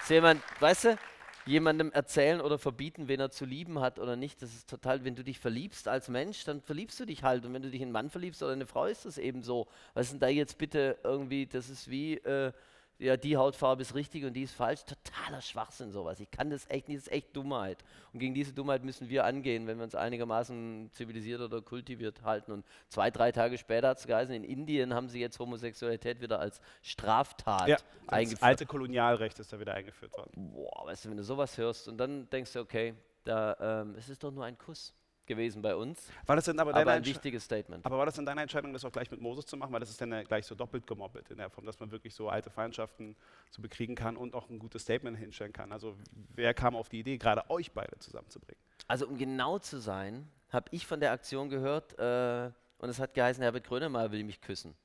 [0.02, 0.98] Ist jemand, weißt du,
[1.46, 5.16] jemandem erzählen oder verbieten, wen er zu lieben hat oder nicht, das ist total, wenn
[5.16, 7.46] du dich verliebst als Mensch, dann verliebst du dich halt.
[7.46, 9.68] Und wenn du dich in einen Mann verliebst oder eine Frau, ist das eben so.
[9.94, 12.52] Was ist denn da jetzt bitte irgendwie, das ist wie, äh,
[13.00, 14.82] ja, die Hautfarbe ist richtig und die ist falsch.
[14.86, 16.20] Totaler Schwachsinn sowas.
[16.20, 17.84] Ich kann das echt nicht, das ist echt Dummheit.
[18.14, 22.52] Und gegen diese Dummheit müssen wir angehen, wenn wir uns einigermaßen zivilisiert oder kultiviert halten.
[22.52, 26.40] Und zwei, drei Tage später hat es geheißen, in Indien haben sie jetzt Homosexualität wieder
[26.40, 28.44] als Straftat Ja, das eingeführt.
[28.44, 30.32] alte Kolonialrecht ist da wieder eingeführt worden.
[30.54, 32.94] Boah, weißt du, wenn du sowas hörst und dann denkst du, okay,
[33.26, 34.94] da, ähm, es ist doch nur ein Kuss
[35.26, 37.16] gewesen bei uns, War das denn aber, aber deine ein Entscheidung?
[37.16, 37.86] wichtiges Statement.
[37.86, 39.72] Aber war das denn deine Entscheidung, das auch gleich mit Moses zu machen?
[39.74, 42.30] Weil das ist dann gleich so doppelt gemoppelt in der Form, dass man wirklich so
[42.30, 43.16] alte Feindschaften
[43.50, 45.72] so bekriegen kann und auch ein gutes Statement hinstellen kann.
[45.72, 45.96] Also
[46.36, 48.62] wer kam auf die Idee, gerade euch beide zusammenzubringen?
[48.88, 53.14] Also um genau zu sein, habe ich von der Aktion gehört äh, und es hat
[53.14, 54.76] geheißen, Herbert Grönemeyer will mich küssen.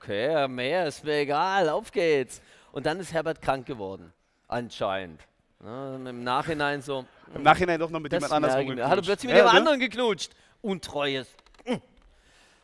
[0.00, 2.40] Okay, mehr ist mir egal, auf geht's.
[2.72, 4.12] Und dann ist Herbert krank geworden,
[4.46, 5.20] anscheinend.
[5.64, 8.58] Ja, und Im Nachhinein so, Im Nachhinein doch noch mit jemand anders mir.
[8.58, 9.04] Hat er rumgeknutscht.
[9.06, 9.58] plötzlich mit Ja, dem ne?
[9.58, 10.32] anderen geknutscht.
[10.60, 11.28] Untreues.
[11.64, 11.80] Hm.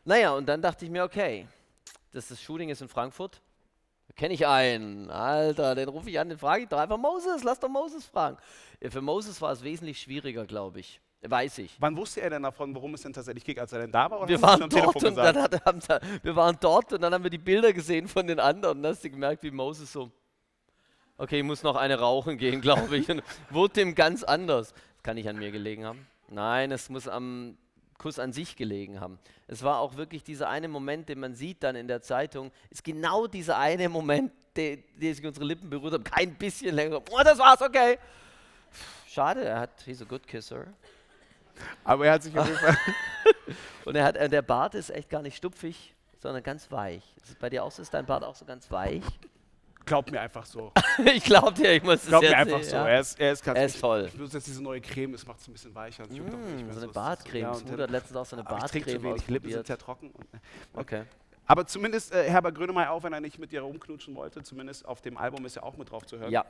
[0.04, 1.46] Naja, und dann dachte ich mir, okay,
[2.12, 3.40] das, das Shooting ist in Frankfurt.
[4.08, 5.10] Da kenne ich einen.
[5.10, 8.36] Alter, den rufe ich an, den frage ich doch einfach Moses, lass doch Moses fragen.
[8.80, 11.00] Ja, für Moses war es wesentlich schwieriger, glaube ich.
[11.26, 11.74] Weiß ich.
[11.80, 14.28] Wann wusste er denn davon, worum es denn tatsächlich ging, als er denn da war?
[14.28, 15.80] Wir waren dort und dann hat, haben,
[16.22, 18.92] wir waren dort und dann haben wir die Bilder gesehen von den anderen und dann
[18.92, 20.12] hast du gemerkt, wie Moses so,
[21.18, 23.10] okay, ich muss noch eine rauchen gehen, glaube ich.
[23.10, 24.72] Und wurde dem ganz anders.
[24.72, 26.06] Das kann nicht an mir gelegen haben.
[26.28, 27.56] Nein, es muss am
[27.98, 29.18] Kuss an sich gelegen haben.
[29.46, 32.82] Es war auch wirklich dieser eine Moment, den man sieht dann in der Zeitung, ist
[32.82, 36.04] genau dieser eine Moment, der, der sich unsere Lippen berührt haben.
[36.04, 37.00] Kein bisschen länger.
[37.10, 37.98] Oh, das war's, okay.
[39.06, 40.66] Schade, er hat, he's a good kisser.
[41.84, 42.76] Aber er hat sich auf jeden Fall.
[43.84, 47.02] Und er hat, äh, der Bart ist echt gar nicht stupfig, sondern ganz weich.
[47.22, 47.82] Ist bei dir auch so?
[47.82, 49.02] Ist dein Bart auch so ganz weich?
[49.86, 50.72] Glaub mir einfach so.
[51.14, 52.76] ich glaube dir, ich muss es Glaub jetzt mir einfach sehen, so.
[52.76, 52.88] ja.
[52.88, 54.04] Er ist, er ist, ganz Er ist ich, toll.
[54.08, 56.04] Ich benutze jetzt diese neue Creme, es macht es ein bisschen weicher.
[56.10, 57.40] Ich juckt auch nicht Mm, mehr so eine Es ist Bartcreme.
[57.42, 59.32] ja, und dann- hat letztens auch so eine aber ich trinke zu Bartcreme wenig, die
[59.32, 59.80] Lippen sind ausprobiert.
[59.80, 60.10] trocken.
[60.10, 60.26] Und,
[60.80, 61.02] Okay.
[61.46, 65.00] aber zumindest äh, Herbert Grönemeyer, auch wenn er nicht mit dir rumknutschen wollte, zumindest auf
[65.02, 66.30] dem Album ist er auch mit drauf zu hören.
[66.32, 66.44] Ja,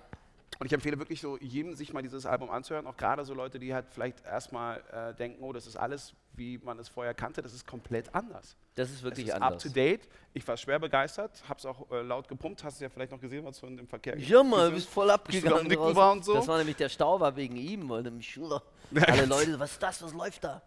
[0.59, 3.59] Und ich empfehle wirklich so jedem, sich mal dieses Album anzuhören, auch gerade so Leute,
[3.59, 7.43] die halt vielleicht erstmal äh, denken, oh, das ist alles, wie man es vorher kannte,
[7.43, 8.57] das ist komplett anders.
[8.77, 9.63] das ist wirklich ist up anders.
[9.63, 10.09] to date.
[10.33, 13.45] Ich war schwer begeistert, hab's auch äh, laut gepumpt, hast du ja vielleicht noch gesehen,
[13.45, 15.69] was von im Verkehr Ja, mal, du bist voll Bist du abgegangen.
[15.69, 15.97] draußen.
[15.97, 16.35] war und so?
[16.35, 18.63] Das war nämlich der Stau war wegen ihm, weil dem Schüler.
[19.07, 20.63] Alle Leute, was ist das, was läuft da?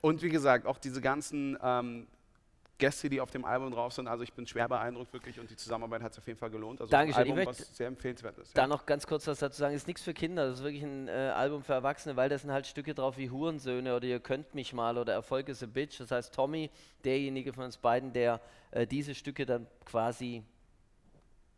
[0.00, 2.06] Und wie gesagt, auch diese ganzen ähm,
[2.80, 4.08] Gäste, die auf dem Album drauf sind.
[4.08, 6.80] Also ich bin schwer beeindruckt wirklich und die Zusammenarbeit hat sich auf jeden Fall gelohnt.
[6.80, 7.22] Also Dankeschön.
[7.22, 8.56] Album, Ich was sehr empfehlenswert ist.
[8.56, 11.06] Da noch ganz kurz was dazu sagen, ist nichts für Kinder, das ist wirklich ein
[11.06, 14.54] äh, Album für Erwachsene, weil da sind halt Stücke drauf wie Hurensöhne oder Ihr könnt
[14.54, 16.00] mich mal oder Erfolg ist a Bitch.
[16.00, 16.70] Das heißt, Tommy,
[17.04, 18.40] derjenige von uns beiden, der
[18.72, 20.42] äh, diese Stücke dann quasi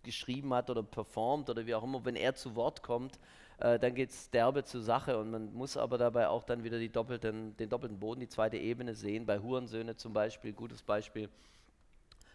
[0.02, 3.18] geschrieben hat oder performt oder wie auch immer, wenn er zu Wort kommt,
[3.58, 6.78] äh, dann geht es derbe zur Sache und man muss aber dabei auch dann wieder
[6.88, 9.26] doppelten, den doppelten Boden, die zweite Ebene sehen.
[9.26, 11.28] Bei Hurensöhne zum Beispiel, gutes Beispiel,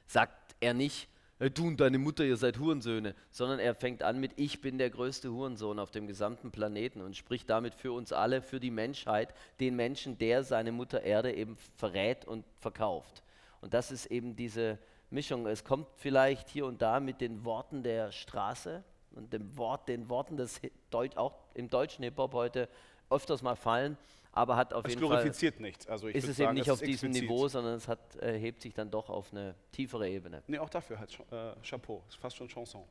[0.08, 1.08] sagt er nicht,
[1.40, 4.78] "Hey, du und deine Mutter, ihr seid Hurensöhne, sondern er fängt an mit, ich bin
[4.78, 8.72] der größte Hurensohn auf dem gesamten Planeten und spricht damit für uns alle, für die
[8.72, 13.24] Menschheit, den Menschen, der seine Mutter Erde eben verrät und verkauft.
[13.62, 14.78] Und das ist eben diese
[15.10, 15.48] Mischung.
[15.48, 20.10] Es kommt vielleicht hier und da mit den Worten der Straße und dem Wort, den
[20.10, 22.70] Worten des Deut auch im deutschen Hip-Hop heute
[23.10, 23.98] öfters mal fallen,
[24.32, 25.88] aber hat auf Es jeden Fall glorifiziert nichts.
[25.88, 27.24] Also ich ist es eben sagen, nicht es auf diesem explizit.
[27.24, 30.44] Niveau, sondern es hat, äh, hebt sich dann doch auf eine tiefere Ebene.
[30.48, 32.04] Nee, auch dafür halt äh, Chapeau.
[32.08, 32.84] Ist fast schon Chanson.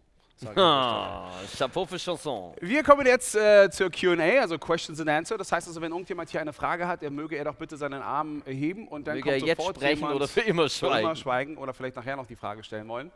[0.54, 2.54] Ah, Chapeau für Chanson.
[2.60, 5.38] Wir kommen jetzt äh, zur QA, also Questions and Answer.
[5.38, 8.02] Das heißt also, wenn irgendjemand hier eine Frage hat, er möge er doch bitte seinen
[8.02, 10.92] Arm heben und dann Möge er kommt jetzt sofort sprechen oder für immer für immer
[10.92, 11.16] schweigen.
[11.16, 13.10] schweigen oder vielleicht nachher noch die Frage stellen wollen.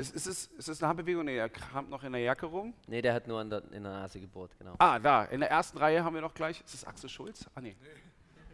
[0.00, 1.26] Ist, ist, es, ist es eine Handbewegung?
[1.26, 2.72] Nee, er kramt noch in der Jacke rum.
[2.88, 4.74] Nee, der hat nur an der, in der Nase gebohrt, genau.
[4.78, 6.62] Ah, da, in der ersten Reihe haben wir noch gleich.
[6.64, 7.44] Ist es Axel Schulz?
[7.54, 7.76] Ah, nee.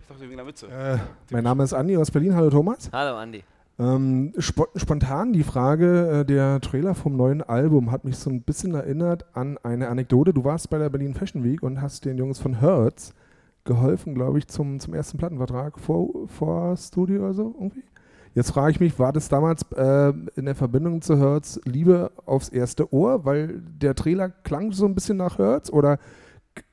[0.01, 0.67] Ich dachte wegen der Mütze.
[0.67, 0.99] Äh,
[1.31, 2.35] mein Name ist Andi aus Berlin.
[2.35, 2.91] Hallo Thomas.
[2.93, 3.45] Hallo Andi.
[3.79, 8.43] Ähm, spo spontan die Frage, äh, der Trailer vom neuen Album hat mich so ein
[8.43, 10.33] bisschen erinnert an eine Anekdote.
[10.33, 13.13] Du warst bei der Berlin Fashion Week und hast den Jungs von Hertz
[13.65, 17.85] geholfen, glaube ich, zum, zum ersten Plattenvertrag vor, vor Studio oder so irgendwie.
[18.37, 22.51] Jetzt frage ich mich, war das damals äh, in der Verbindung zu Hertz Liebe aufs
[22.51, 25.99] erste Ohr, weil der Trailer klang so ein bisschen nach Hertz oder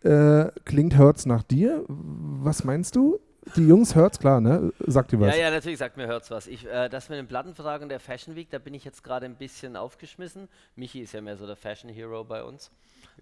[0.01, 1.85] äh, klingt Hertz nach dir?
[1.87, 3.17] Was meinst du?
[3.55, 4.73] Die Jungs Hertz, klar, ne?
[4.87, 5.37] Sagt dir was?
[5.37, 6.47] Ja, ja, natürlich sagt mir hört's was.
[6.47, 9.25] Ich, äh, das mit dem Plattenvertrag und der Fashion Week, da bin ich jetzt gerade
[9.25, 10.49] ein bisschen aufgeschmissen.
[10.75, 12.71] Michi ist ja mehr so der Fashion Hero bei uns.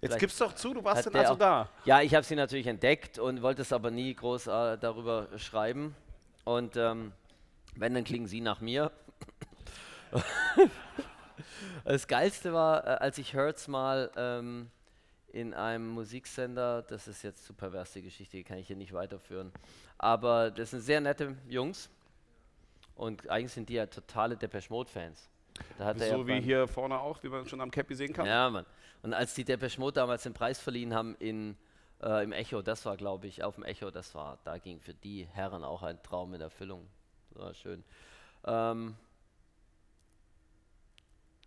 [0.00, 1.68] Vielleicht gib's doch zu, du warst denn also auch- da.
[1.84, 5.94] Ja, ich habe sie natürlich entdeckt und wollte es aber nie groß äh, darüber schreiben.
[6.44, 7.12] Und ähm,
[7.76, 8.92] wenn, dann klingen sie nach mir.
[11.84, 14.70] das Geilste war, äh, als ich Hertz mal ähm,
[15.28, 18.92] in einem Musiksender, das ist jetzt zu pervers, die Geschichte, die kann ich hier nicht
[18.92, 19.52] weiterführen,
[19.98, 21.88] aber das sind sehr nette Jungs
[22.94, 25.30] und eigentlich sind die ja totale Depeche Mode-Fans.
[26.10, 28.26] So wie hier vorne auch, wie man schon am Cappy sehen kann.
[28.26, 28.66] ja, Mann.
[29.02, 31.56] Und als die Depeche Mode damals den Preis verliehen haben in,
[32.02, 34.94] äh, im Echo, das war, glaube ich, auf dem Echo, das war, da ging für
[34.94, 36.86] die Herren auch ein Traum in Erfüllung.
[37.34, 37.82] War schön.
[38.44, 38.94] Ähm,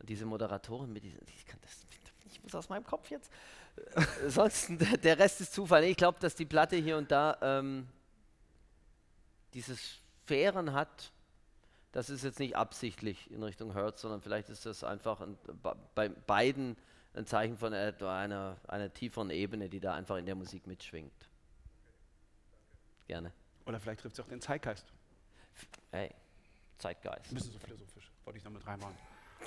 [0.04, 1.86] diese Moderatorin mit diesen, ich kann das,
[2.32, 3.32] ich muss aus meinem Kopf jetzt.
[3.96, 4.70] Äh, Sonst,
[5.04, 5.84] der- Rest ist Zufall.
[5.86, 7.88] Ich glaube, dass die Platte hier und da ähm,
[9.54, 11.12] diese Sphären hat,
[11.92, 15.76] das ist jetzt nicht absichtlich in Richtung Hertz, sondern vielleicht ist das einfach ein, bei-
[15.96, 16.76] bei beiden
[17.14, 21.14] ein Zeichen von einer, einer tieferen Ebene, die da einfach in der Musik mitschwingt.
[23.08, 23.32] Gerne.
[23.66, 24.86] Oder vielleicht trifft sie auch den Zeitgeist.
[25.92, 26.12] Hey,
[26.78, 27.32] Zeitgeist.
[27.32, 28.96] Ein bisschen so philosophisch, wollte ich noch mit reinmachen.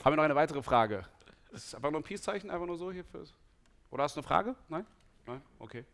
[0.05, 1.05] Haben wir noch eine weitere Frage?
[1.51, 3.35] Ist es einfach nur ein Peace-Zeichen, einfach nur so hier fürs.
[3.91, 4.55] Oder hast du eine Frage?
[4.69, 4.87] Nein?
[5.27, 5.43] Nein?
[5.59, 5.85] Okay.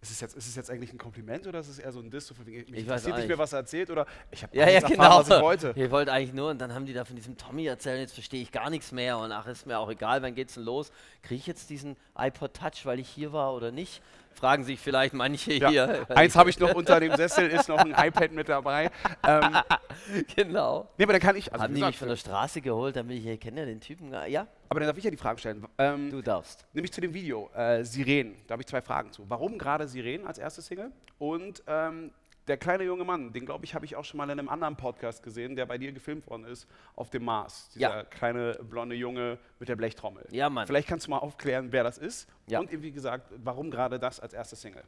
[0.00, 2.10] Ist es, jetzt, ist es jetzt eigentlich ein Kompliment oder ist es eher so ein
[2.10, 2.28] Diss?
[2.28, 4.92] So mich Ich weiß nicht mehr, was er erzählt oder ich habe Ja, ja, erfahren,
[4.92, 5.18] genau.
[5.18, 5.72] was ich wollte.
[5.74, 8.40] Ich wollte eigentlich nur, und dann haben die da von diesem Tommy erzählt, jetzt verstehe
[8.40, 10.92] ich gar nichts mehr und ach, ist mir auch egal, wann geht's denn los?
[11.22, 14.00] Kriege ich jetzt diesen iPod Touch, weil ich hier war oder nicht?
[14.36, 16.06] Fragen sich vielleicht manche Ja, hier.
[16.10, 18.90] eins habe ich noch unter dem Sessel, ist noch ein iPad mit dabei.
[19.26, 19.56] Ähm,
[20.36, 20.88] genau.
[20.98, 21.52] nee, aber dann kann ich.
[21.52, 24.10] Also Haben die mich von der Straße geholt, damit ich hier kenne den Typen.
[24.10, 25.64] gar- Ja, aber dann darf ich ja die Frage stellen.
[25.78, 26.66] Ähm, du darfst.
[26.74, 28.36] Nämlich zu dem Video, äh, Sirenen.
[28.46, 29.24] Da habe ich zwei Fragen zu.
[29.28, 30.90] Warum gerade Sirenen als erste Single?
[31.18, 32.10] Und ähm,
[32.48, 34.76] der kleine junge Mann, den glaube ich, habe ich auch schon mal in einem anderen
[34.76, 37.68] Podcast gesehen, der bei dir gefilmt worden ist, auf dem Mars.
[37.74, 38.04] Dieser Ja.
[38.04, 40.26] kleine blonde Junge mit der Blechtrommel.
[40.30, 40.66] Ja, Mann.
[40.66, 42.28] Vielleicht kannst du mal aufklären, wer das ist.
[42.46, 42.60] Ja.
[42.60, 44.84] Und wie gesagt, warum gerade das als erste Single?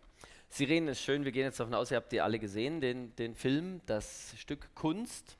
[0.50, 3.34] Sirenen ist schön, wir gehen jetzt davon aus, ihr habt die alle gesehen, den, den
[3.34, 5.36] Film, das Stück Kunst.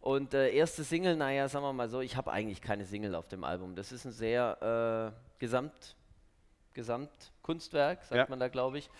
[0.00, 3.28] Und äh, erste Single, naja, sagen wir mal so, ich habe eigentlich keine Single auf
[3.28, 3.74] dem Album.
[3.76, 5.94] Das ist ein sehr äh, Gesamt,
[6.74, 8.26] Gesamtkunstwerk, sagt Ja.
[8.28, 8.90] man da, glaube ich.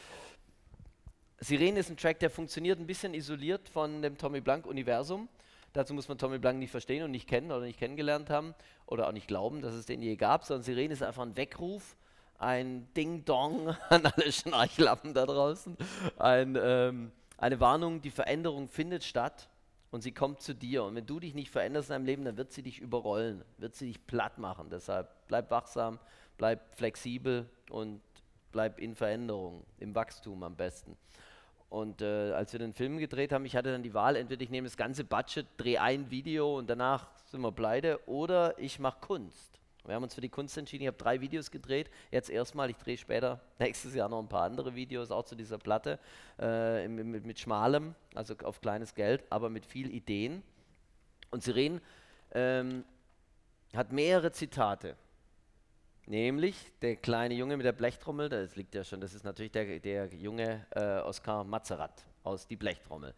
[1.42, 5.28] Sirene ist ein Track, der funktioniert ein bisschen isoliert von dem Tommy Blanc-Universum.
[5.72, 8.54] Dazu muss man Tommy Blanc nicht verstehen und nicht kennen oder nicht kennengelernt haben
[8.86, 11.96] oder auch nicht glauben, dass es den je gab, sondern Sirene ist einfach ein Weckruf,
[12.38, 15.78] ein Ding-Dong an alle Schnarchlappen da draußen,
[16.18, 19.48] ein, ähm, eine Warnung, die Veränderung findet statt
[19.90, 20.84] und sie kommt zu dir.
[20.84, 23.76] Und wenn du dich nicht veränderst in deinem Leben, dann wird sie dich überrollen, wird
[23.76, 24.68] sie dich platt machen.
[24.68, 26.00] Deshalb bleib wachsam,
[26.36, 28.02] bleib flexibel und
[28.52, 30.96] bleib in Veränderung, im Wachstum am besten.
[31.70, 34.50] Und äh, als wir den Film gedreht haben, ich hatte dann die Wahl, entweder ich
[34.50, 38.98] nehme das ganze Budget, drehe ein Video und danach sind wir pleite, oder ich mache
[39.00, 39.60] Kunst.
[39.86, 40.82] Wir haben uns für die Kunst entschieden.
[40.82, 41.90] Ich habe drei Videos gedreht.
[42.10, 45.58] Jetzt erstmal, ich drehe später nächstes Jahr noch ein paar andere Videos, auch zu dieser
[45.58, 46.00] Platte,
[46.40, 50.42] äh, mit, mit, schmalem, also auf kleines Geld, aber mit viel Ideen.
[51.30, 51.80] Und Siren
[52.32, 52.84] ähm,
[53.74, 54.96] hat mehrere Zitate.
[56.06, 59.78] Nämlich der kleine Junge mit der Blechtrommel, das liegt ja schon, das ist natürlich der,
[59.78, 63.14] der junge äh, Oskar Mazerat aus Die Blechtrommel.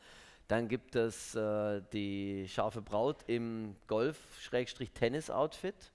[0.48, 5.92] Dann gibt es äh, die scharfe Braut im Golf-Tennis-Outfit.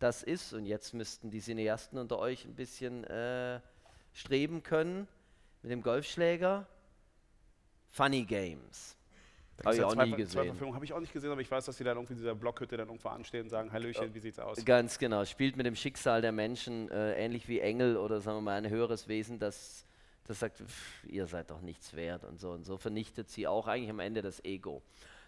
[0.00, 3.60] Das ist, und jetzt müssten die Cineasten unter euch ein bisschen äh,
[4.12, 5.06] streben können,
[5.62, 6.66] mit dem Golfschläger.
[7.90, 8.96] Funny Games.
[9.64, 10.60] Habe ich auch zwei, nie gesehen.
[10.74, 12.76] Habe ich auch nicht gesehen, aber ich weiß, dass die dann irgendwie in dieser Blockhütte
[12.76, 14.64] dann irgendwo anstehen und sagen, Hallöchen, wie sieht's aus?
[14.64, 15.24] Ganz genau.
[15.24, 18.70] Spielt mit dem Schicksal der Menschen, äh, ähnlich wie Engel oder sagen wir mal ein
[18.70, 19.86] höheres Wesen, das,
[20.24, 22.52] das sagt, pff, ihr seid doch nichts wert und so.
[22.52, 24.82] Und so vernichtet sie auch eigentlich am Ende das Ego.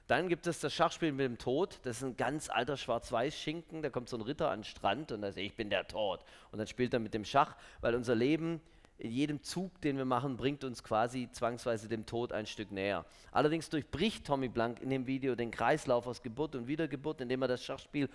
[0.07, 1.79] Dann gibt es das Schachspiel mit dem Tod.
[1.85, 3.83] Das ist ein ganz alter Schwarz-Weiß-Schinken.
[3.83, 6.25] Da kommt so ein Ritter an den Strand und da sagt, ich bin der Tod.
[6.51, 8.61] Und dann spielt er mit dem Schach, weil unser Leben
[9.03, 13.05] in jedem Zug, den wir machen, bringt uns quasi zwangsweise dem Tod ein Stück näher.
[13.33, 17.49] Allerdings durchbricht Tommy Blank in dem Video den Kreislauf aus Geburt und Wiedergeburt, indem er
[17.49, 18.09] das Schachspiel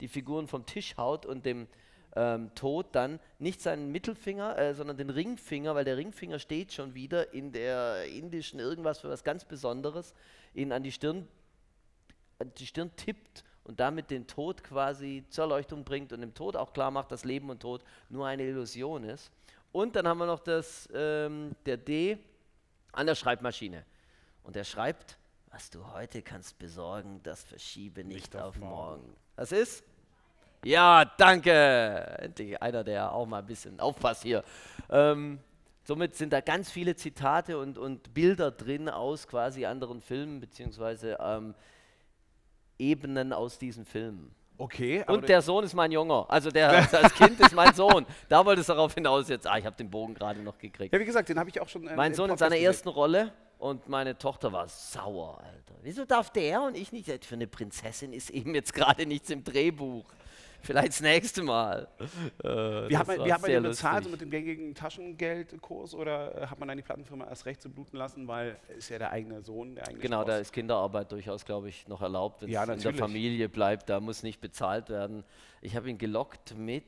[0.00, 1.66] die Figuren vom Tisch haut und dem
[2.16, 6.94] ähm, Tod dann nicht seinen Mittelfinger, äh, sondern den Ringfinger, weil der Ringfinger steht schon
[6.94, 10.14] wieder in der indischen irgendwas für was ganz Besonderes,
[10.54, 11.28] ihn an die Stirn,
[12.38, 16.56] an die Stirn tippt und damit den Tod quasi zur Erleuchtung bringt und dem Tod
[16.56, 19.30] auch klar macht, dass Leben und Tod nur eine Illusion ist.
[19.74, 22.16] Und dann haben wir noch das, ähm, der D
[22.92, 23.84] an der Schreibmaschine.
[24.44, 25.18] Und er schreibt,
[25.50, 29.00] was du heute kannst besorgen, das verschiebe nicht, nicht auf, morgen.
[29.02, 29.16] morgen.
[29.34, 29.82] Das ist?
[30.64, 31.50] Ja, danke.
[31.50, 34.44] Endlich einer, der auch mal ein bisschen aufpasst hier.
[34.90, 35.40] Ähm,
[35.82, 41.18] somit sind da ganz viele Zitate und, und Bilder drin aus quasi anderen Filmen, beziehungsweise
[41.20, 41.52] ähm,
[42.78, 44.32] Ebenen aus diesen Filmen.
[44.56, 45.04] Okay.
[45.08, 46.26] und der Sohn ist mein Junger.
[46.28, 48.06] Also der als Kind ist mein Sohn.
[48.28, 49.46] Da wollte es darauf hinaus jetzt.
[49.46, 50.94] Ah, ich habe den Bogen gerade noch gekriegt.
[50.94, 51.86] Ja, wie gesagt, den habe ich auch schon.
[51.86, 55.74] Äh, mein Sohn in seiner ersten Rolle und meine Tochter war sauer, Alter.
[55.82, 57.24] Wieso darf der und ich nicht?
[57.24, 60.04] Für eine Prinzessin ist eben jetzt gerade nichts im Drehbuch.
[60.64, 61.88] Vielleicht das nächste Mal.
[62.42, 62.48] Äh,
[62.88, 66.46] wie hat man, wie hat man den bezahlt, so mit dem gängigen Taschengeldkurs oder äh,
[66.46, 69.42] hat man dann die Plattenfirma erst recht zu bluten lassen, weil ist ja der eigene
[69.42, 70.26] Sohn, der eigene Genau, Sposs.
[70.26, 73.88] da ist Kinderarbeit durchaus, glaube ich, noch erlaubt, wenn es ja, in der Familie bleibt,
[73.88, 75.24] da muss nicht bezahlt werden.
[75.60, 76.84] Ich habe ihn gelockt mit,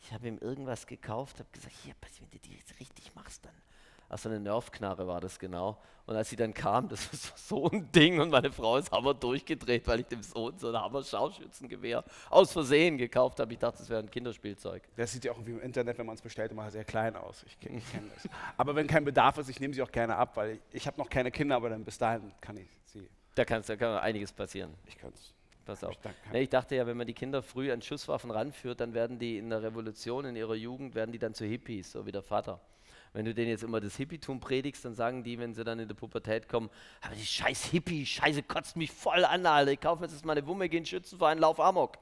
[0.00, 3.52] ich habe ihm irgendwas gekauft, habe gesagt, hier, wenn du die jetzt richtig machst, dann
[4.08, 5.78] also eine Nerfknarre war das genau.
[6.06, 9.12] Und als sie dann kam, das war so ein Ding und meine Frau ist hammer
[9.12, 13.52] durchgedreht, weil ich dem Sohn so ein hammer Scharfschützengewehr aus Versehen gekauft habe.
[13.52, 14.82] Ich dachte, das wäre ein Kinderspielzeug.
[14.96, 17.44] Das sieht ja auch wie im Internet, wenn man es bestellt, immer sehr klein aus.
[17.46, 17.82] Ich, kenne
[18.14, 18.26] das.
[18.56, 20.98] Aber wenn kein Bedarf ist, ich nehme sie auch gerne ab, weil ich, ich habe
[20.98, 23.06] noch keine Kinder, aber dann bis dahin kann ich sie.
[23.34, 24.72] Da, kann's, da kann einiges passieren.
[24.86, 25.34] Ich kann es.
[25.66, 25.92] Pass auf.
[25.92, 29.18] Ich, nee, ich dachte ja, wenn man die Kinder früh an Schusswaffen ranführt, dann werden
[29.18, 32.22] die in der Revolution, in ihrer Jugend, werden die dann zu Hippies, so wie der
[32.22, 32.58] Vater
[33.12, 35.88] wenn du denen jetzt immer das Hippietum predigst, dann sagen die, wenn sie dann in
[35.88, 39.72] der Pubertät kommen, aber die scheiß Hippie, Scheiße kotzt mich voll an, Alter.
[39.72, 41.98] Ich kaufe jetzt mal eine Wumme, gehe in Schützenverein, lauf Amok.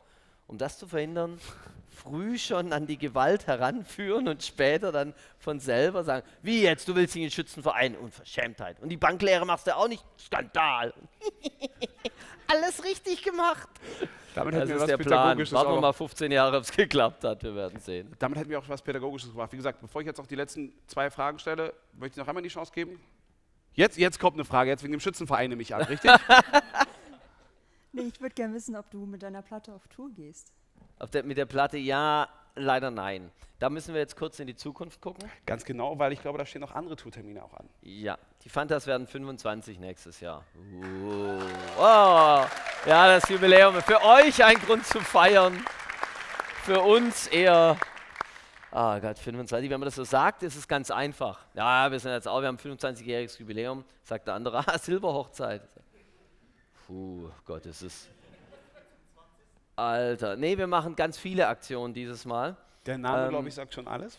[0.47, 1.39] Um das zu verhindern,
[1.91, 6.95] früh schon an die Gewalt heranführen und später dann von selber sagen, wie jetzt, du
[6.95, 8.81] willst in den Schützenverein, Unverschämtheit.
[8.81, 10.93] Und die Banklehre machst du auch nicht, Skandal.
[12.49, 13.69] Alles richtig gemacht.
[14.35, 15.39] Damit hätten das wir ist was der Plan.
[15.39, 17.43] Warten wir mal 15 Jahre, ob es geklappt hat.
[17.43, 18.15] Wir werden sehen.
[18.19, 19.51] Damit hätten wir auch was Pädagogisches gemacht.
[19.53, 22.43] Wie gesagt, bevor ich jetzt noch die letzten zwei Fragen stelle, möchte ich noch einmal
[22.43, 23.01] die Chance geben.
[23.73, 26.11] Jetzt, jetzt kommt eine Frage, jetzt wegen dem Schützenverein nehme ich an, richtig?
[27.97, 30.53] nee, ich würde gerne wissen, ob du mit deiner Platte auf Tour gehst.
[30.99, 33.31] Auf der, mit der Platte ja, leider nein.
[33.59, 35.31] Da müssen wir jetzt kurz in die Zukunft gucken.
[35.47, 37.69] Ganz genau, weil ich glaube, da stehen noch andere Tourtermine auch an.
[37.81, 40.45] Ja, die Fantas werden 25 nächstes Jahr.
[40.55, 41.41] Uh.
[41.79, 42.45] Oh.
[42.87, 43.75] Ja, das Jubiläum.
[43.83, 45.65] Für euch ein Grund zu feiern.
[46.65, 47.79] Für uns eher.
[48.71, 49.71] Ah oh Gott, 25.
[49.71, 51.47] Wenn man das so sagt, ist es ganz einfach.
[51.55, 53.85] Ja, wir sind jetzt auch, wir haben 25-jähriges Jubiläum.
[54.03, 55.63] Sagt der andere, ah, Silberhochzeit.
[56.87, 58.09] Puh, Gott, ist es.
[59.75, 60.37] Alter.
[60.37, 62.57] Nee, wir machen ganz viele Aktionen dieses Mal.
[62.87, 64.19] Der Name, ähm, glaube ich, sagt schon alles.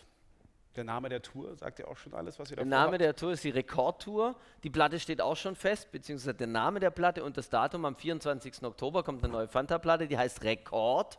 [0.76, 3.00] Der Name der Tour sagt ja auch schon alles, was ihr da Der Name habt.
[3.00, 4.36] der Tour ist die Rekordtour.
[4.62, 7.84] Die Platte steht auch schon fest, beziehungsweise der Name der Platte und das Datum.
[7.84, 8.62] Am 24.
[8.62, 11.18] Oktober kommt eine neue Fanta-Platte, die heißt Rekord.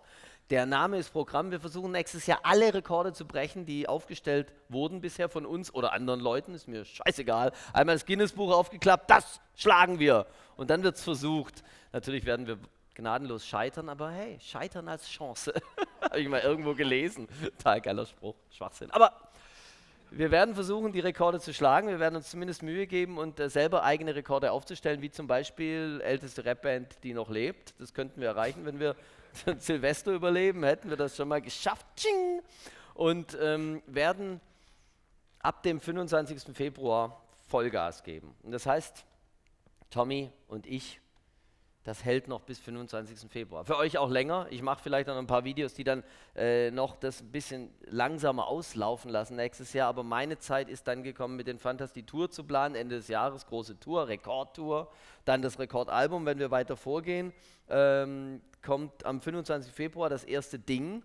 [0.49, 1.51] Der Name ist Programm.
[1.51, 5.93] Wir versuchen nächstes Jahr alle Rekorde zu brechen, die aufgestellt wurden bisher von uns oder
[5.93, 6.55] anderen Leuten.
[6.55, 7.51] Ist mir scheißegal.
[7.71, 10.25] Einmal das Guinness-Buch aufgeklappt, das schlagen wir.
[10.57, 11.63] Und dann wird es versucht.
[11.93, 12.57] Natürlich werden wir
[12.95, 15.53] gnadenlos scheitern, aber hey, scheitern als Chance.
[16.01, 17.27] Habe ich mal irgendwo gelesen.
[17.57, 18.89] Total geiler Spruch, Schwachsinn.
[18.89, 19.13] Aber
[20.09, 21.89] wir werden versuchen, die Rekorde zu schlagen.
[21.89, 26.01] Wir werden uns zumindest Mühe geben und äh, selber eigene Rekorde aufzustellen, wie zum Beispiel
[26.03, 27.75] älteste Rapband, die noch lebt.
[27.79, 28.95] Das könnten wir erreichen, wenn wir
[29.57, 31.85] Silvester überleben, hätten wir das schon mal geschafft.
[31.95, 32.41] Tsching!
[32.93, 34.41] Und ähm, werden
[35.39, 36.55] ab dem 25.
[36.55, 38.35] Februar Vollgas geben.
[38.43, 39.05] Und das heißt,
[39.89, 40.99] Tommy und ich
[41.89, 43.31] das hält noch bis 25.
[43.31, 43.63] Februar.
[43.63, 44.47] Für euch auch länger.
[44.49, 46.03] Ich mache vielleicht noch ein paar Videos, die dann
[46.35, 49.87] äh, noch das ein bisschen langsamer auslaufen lassen nächstes Jahr.
[49.87, 52.75] Aber meine Zeit ist dann gekommen, mit den Fantas die Tour zu planen.
[52.75, 54.91] Ende des Jahres große Tour, Rekordtour.
[55.23, 57.33] Dann das Rekordalbum, wenn wir weiter vorgehen.
[57.69, 59.72] Ähm, kommt am 25.
[59.72, 61.03] Februar das erste Ding.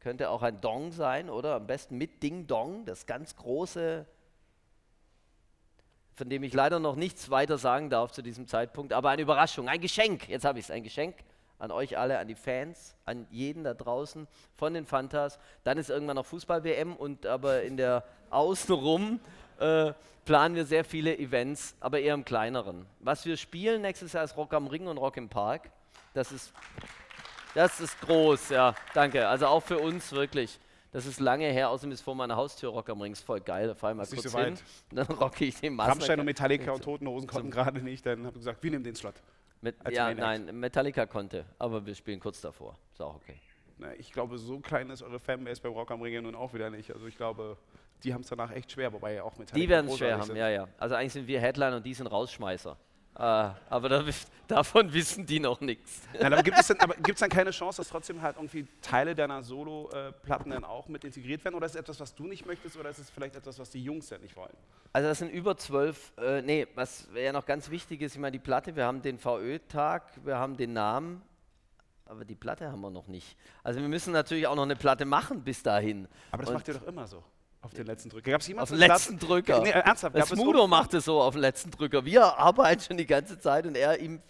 [0.00, 1.56] Könnte auch ein Dong sein, oder?
[1.56, 4.06] Am besten mit Ding Dong, das ganz große
[6.20, 9.70] von dem ich leider noch nichts weiter sagen darf zu diesem Zeitpunkt, aber eine Überraschung,
[9.70, 11.14] ein Geschenk, jetzt habe ich es, ein Geschenk
[11.58, 15.38] an euch alle, an die Fans, an jeden da draußen von den Fantas.
[15.64, 19.18] Dann ist irgendwann noch Fußball-WM und aber in der Außenrum
[19.58, 19.92] äh,
[20.24, 22.84] planen wir sehr viele Events, aber eher im kleineren.
[22.98, 25.70] Was wir spielen nächstes Jahr ist Rock am Ring und Rock im Park.
[26.14, 26.52] Das ist,
[27.54, 29.28] das ist groß, ja, danke.
[29.28, 30.58] Also auch für uns wirklich.
[30.92, 33.68] Das ist lange her, außerdem ist vor meiner Haustür Rock am Ring, ist voll geil.
[33.68, 34.58] Da fahre ich mal kurz so hin.
[34.90, 35.92] Dann rocke ich den Masken.
[35.92, 38.82] Rammstein und Metallica und Toten Hosen konnten gerade nicht, dann habe ich gesagt, wir nehmen
[38.82, 39.14] den Slot.
[39.60, 42.76] Met ja, nein, Metallica konnte, aber wir spielen kurz davor.
[42.92, 43.36] Ist auch okay.
[43.78, 46.70] Na, ich glaube, so klein ist eure Fanbase beim Rock am Ring nun auch wieder
[46.70, 46.92] nicht.
[46.92, 47.56] Also ich glaube,
[48.02, 50.26] die haben es danach echt schwer, wobei ja auch Metallica Die werden es schwer haben,
[50.26, 50.36] sind.
[50.36, 50.68] ja, ja.
[50.78, 52.76] Also eigentlich sind wir Headline und die sind Rausschmeißer.
[53.20, 54.04] Uh, aber da,
[54.48, 56.00] davon wissen die noch nichts.
[56.18, 60.64] aber gibt es dann, dann keine Chance, dass trotzdem halt irgendwie Teile deiner Solo-Platten dann
[60.64, 61.54] auch mit integriert werden?
[61.54, 63.84] Oder ist es etwas, was du nicht möchtest, oder ist es vielleicht etwas, was die
[63.84, 64.56] Jungs ja nicht wollen?
[64.94, 68.32] Also das sind über zwölf, äh, nee, was ja noch ganz wichtig ist, ich meine
[68.32, 71.20] die Platte, wir haben den VÖ-Tag, wir haben den Namen,
[72.06, 73.36] aber die Platte haben wir noch nicht.
[73.62, 76.08] Also wir müssen natürlich auch noch eine Platte machen bis dahin.
[76.30, 77.22] Aber das Und macht ihr doch immer so.
[77.62, 78.30] Auf den letzten Drücker.
[78.30, 79.28] Gab's auf den letzten Platz?
[79.28, 79.60] Drücker.
[79.60, 80.16] Nee, ernsthaft.
[80.16, 82.04] Das Smudo macht es so auf den letzten Drücker.
[82.04, 84.22] Wir arbeiten schon die ganze Zeit und er, ihm,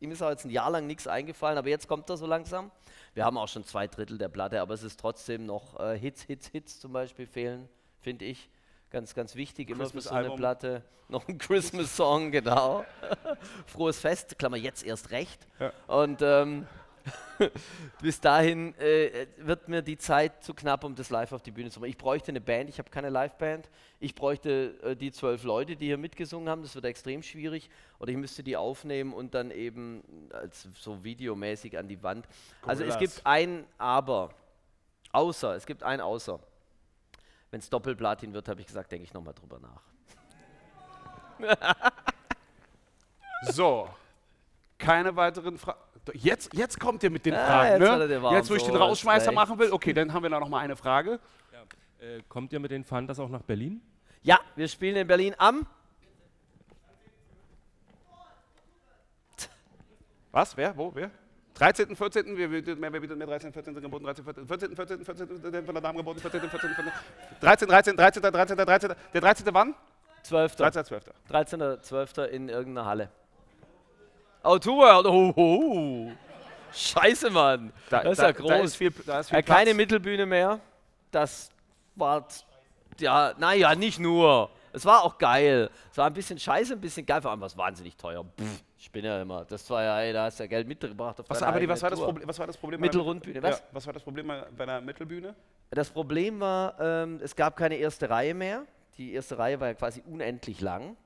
[0.00, 2.70] ihm ist auch jetzt ein Jahr lang nichts eingefallen, aber jetzt kommt er so langsam.
[3.14, 6.22] Wir haben auch schon zwei Drittel der Platte, aber es ist trotzdem noch äh, Hits,
[6.22, 7.68] Hits, Hits zum Beispiel fehlen,
[8.00, 8.48] finde ich.
[8.90, 10.82] Ganz, ganz wichtig, immer für so eine Platte.
[11.08, 12.84] Noch ein Christmas-Song, genau.
[13.66, 15.46] Frohes Fest, Klammer jetzt erst recht.
[15.60, 15.72] Ja.
[15.86, 16.66] Und ähm,
[18.00, 21.70] bis dahin äh, wird mir die Zeit zu knapp, um das live auf die Bühne
[21.70, 21.90] zu machen.
[21.90, 23.70] Ich bräuchte eine Band, ich habe keine Liveband.
[24.00, 27.70] Ich bräuchte äh, die zwölf Leute, die hier mitgesungen haben, das wird extrem schwierig.
[27.98, 30.02] Oder ich müsste die aufnehmen und dann eben
[30.32, 32.26] als so videomäßig an die Wand.
[32.62, 34.30] Also es gibt ein Aber,
[35.12, 36.40] außer, es gibt ein Außer.
[37.50, 39.82] Wenn es Doppelplatin wird, habe ich gesagt, denke ich nochmal drüber nach.
[43.52, 43.88] so,
[44.78, 45.85] keine weiteren Fragen.
[46.14, 47.82] Jetzt, jetzt kommt ihr mit den Fragen.
[47.82, 48.30] Ja, jetzt, ne?
[48.32, 49.72] jetzt, wo ich den Rausschmeißer machen will.
[49.72, 51.18] Okay, dann haben wir da noch mal eine Frage.
[51.52, 52.06] Ja.
[52.06, 53.80] Äh, kommt ihr mit den Fantas auch nach Berlin?
[54.22, 55.66] Ja, wir spielen in Berlin am.
[60.32, 60.56] Was?
[60.56, 60.76] Wer?
[60.76, 60.90] Wo?
[60.94, 61.10] Wer?
[61.54, 63.74] 13., 14., wer bietet mehr, bietet mehr, 13., 14.
[63.80, 65.64] geboten, 13., 14., 14., 14., 14.
[65.64, 66.70] von der Dame geboten, 14., 14.,
[67.40, 69.46] 14., 13., 13., 13., 13., 13., der 13.
[69.52, 69.74] wann?
[70.22, 70.56] 12.
[70.56, 70.84] 13.
[70.84, 71.04] 12.
[71.28, 71.82] 13.
[71.82, 72.18] 12.
[72.30, 73.10] in irgendeiner Halle.
[74.46, 75.04] Outdoor.
[75.04, 76.12] Oh, oh.
[76.72, 77.72] Scheiße, Mann.
[77.90, 78.48] Da, das ist da, ja groß.
[78.48, 80.60] Da ist viel, da ist viel äh, keine Mittelbühne mehr.
[81.10, 81.50] Das
[81.94, 82.26] war,
[82.98, 84.50] ja, naja, nicht nur.
[84.72, 85.70] Es war auch geil.
[85.90, 87.22] Es war ein bisschen scheiße, ein bisschen geil.
[87.22, 88.24] Vor allem war es wahnsinnig teuer.
[88.38, 89.46] Pff, ich bin ja immer.
[89.46, 91.22] Das war ja, ey, da hast du ja Geld mitgebracht.
[91.26, 92.80] was, aber die, was, war das Problem, was war das Problem?
[92.80, 93.42] Mittelrundbühne.
[93.42, 93.58] Was?
[93.58, 95.34] Ja, was war das Problem bei einer Mittelbühne?
[95.70, 98.66] Das Problem war, ähm, es gab keine erste Reihe mehr.
[98.98, 100.96] Die erste Reihe war ja quasi unendlich lang.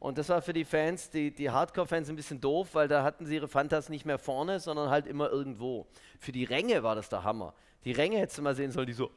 [0.00, 3.26] Und das war für die Fans, die, die Hardcore-Fans, ein bisschen doof, weil da hatten
[3.26, 5.86] sie ihre Fantas nicht mehr vorne, sondern halt immer irgendwo.
[6.18, 7.52] Für die Ränge war das der Hammer.
[7.84, 9.10] Die Ränge hättest du mal sehen sollen, die so,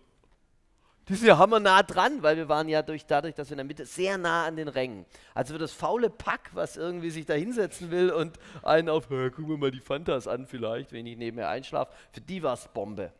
[1.08, 3.66] die sind ja hammernah dran, weil wir waren ja durch, dadurch, dass wir in der
[3.66, 5.06] Mitte sehr nah an den Rängen.
[5.34, 9.48] Also für das faule Pack, was irgendwie sich da hinsetzen will und einen auf, gucken
[9.48, 13.14] wir mal die Fantas an vielleicht, wenn ich nebenher einschlafe, für die war es Bombe.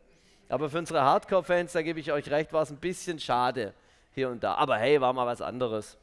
[0.50, 3.72] Aber für unsere Hardcore-Fans, da gebe ich euch recht, war es ein bisschen schade
[4.12, 4.54] hier und da.
[4.54, 5.96] Aber hey, war mal was anderes.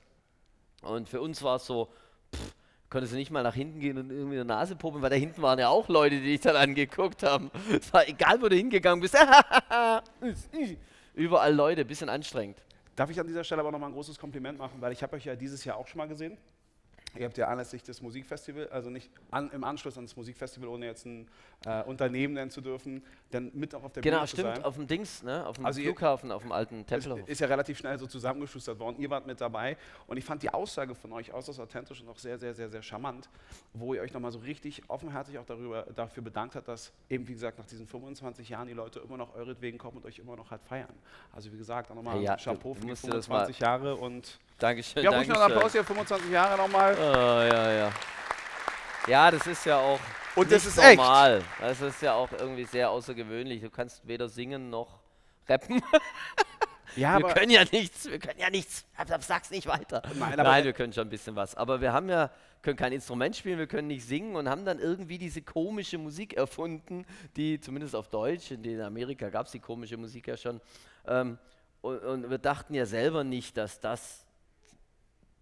[0.82, 1.89] Und für uns war es so,
[2.34, 2.55] pff,
[2.89, 5.41] konntest du nicht mal nach hinten gehen und irgendwie eine Nase pumpen, weil da hinten
[5.41, 7.49] waren ja auch Leute, die dich dann angeguckt haben.
[7.71, 9.15] Es war egal, wo du hingegangen bist.
[11.13, 12.57] Überall Leute, bisschen anstrengend.
[12.95, 15.25] Darf ich an dieser Stelle aber nochmal ein großes Kompliment machen, weil ich habe euch
[15.25, 16.38] ja dieses Jahr auch schon mal gesehen.
[17.18, 20.86] Ihr habt ja anlässlich des Musikfestivals, also nicht an, im Anschluss an das Musikfestival, ohne
[20.86, 21.28] jetzt ein
[21.66, 24.64] äh, Unternehmen nennen zu dürfen, dann mit auch auf der Genau, Bühne zu stimmt, sein.
[24.66, 25.45] auf dem Dings, ne?
[25.45, 27.28] auf dem Also Flughafen, auf dem alten Tempelhof.
[27.28, 28.95] ist ja relativ schnell so zusammengeschustert worden.
[28.99, 32.18] Ihr wart mit dabei und ich fand die Aussage von euch äußerst authentisch und auch
[32.18, 33.30] sehr, sehr, sehr, sehr charmant,
[33.74, 37.34] wo ihr euch nochmal so richtig offenherzig auch darüber, dafür bedankt habt, dass eben, wie
[37.34, 40.49] gesagt, nach diesen 25 Jahren die Leute immer noch euretwegen kommen und euch immer noch
[40.49, 40.93] halt feiern.
[41.34, 43.95] Also wie gesagt, auch nochmal ja, Chapeau für die musst dir das mal- 25 Jahre
[43.97, 45.53] und Dankeschön, ja, ruhig noch einen.
[45.53, 46.95] Applaus hier, 25 Jahre nochmal.
[46.95, 47.01] Oh,
[47.53, 47.91] ja, ja.
[49.07, 49.99] Ja, das ist ja auch
[50.36, 50.97] Und das ist echt.
[50.97, 51.41] normal.
[51.59, 53.62] Das ist ja auch irgendwie sehr außergewöhnlich.
[53.62, 54.99] Du kannst weder singen noch
[55.49, 55.82] rappen.
[56.97, 58.86] Ja, wir können ja nichts, wir können ja nichts.
[59.22, 60.01] Sag's nicht weiter.
[60.20, 61.55] Nein, aber- wir können schon ein bisschen was.
[61.55, 62.30] Aber wir haben ja,
[62.62, 66.34] können kein Instrument spielen, wir können nicht singen und haben dann irgendwie diese komische Musik
[66.34, 67.05] erfunden,
[67.38, 70.59] die zumindest auf Deutsch, in den Amerika gab es die komische Musik ja schon.
[71.07, 71.38] Ähm,
[71.80, 74.26] und, und wir dachten ja selber nicht, dass das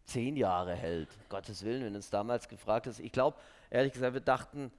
[0.10, 1.10] zehn Jahre hält.
[1.30, 3.00] Gottes Willen, wenn uns damals gefragt ist.
[3.00, 3.38] Ich glaube,
[3.70, 4.72] ehrlich gesagt, wir dachten,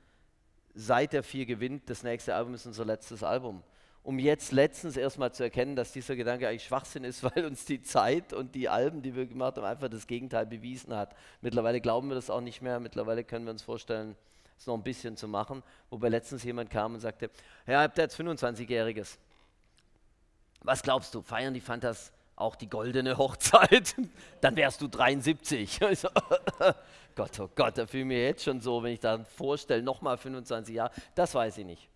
[0.75, 3.63] seit der vier gewinnt, das nächste Album ist unser letztes Album.
[4.03, 7.83] Um jetzt letztens erstmal zu erkennen, dass dieser Gedanke eigentlich Schwachsinn ist, weil uns die
[7.83, 11.15] Zeit und die Alben, die wir gemacht haben, einfach das Gegenteil bewiesen hat.
[11.41, 12.81] Mittlerweile glauben wir das auch nicht mehr.
[12.81, 14.17] Mittlerweile können wir uns vorstellen,
[14.59, 15.63] es noch ein bisschen zu machen.
[15.91, 17.31] Wobei letztens jemand kam und sagte,
[17.67, 19.19] ja, habt ihr jetzt 25-Jähriges?
[20.63, 23.95] Was glaubst du, feiern die Fantas auch die goldene Hochzeit?
[24.41, 25.81] Dann wärst du 73.
[25.91, 26.09] Ich so,
[27.15, 30.17] Gott, oh Gott, da fühle ich mich jetzt schon so, wenn ich da vorstelle, nochmal
[30.17, 30.93] 25 Jahre.
[31.15, 31.89] Das weiß ich nicht.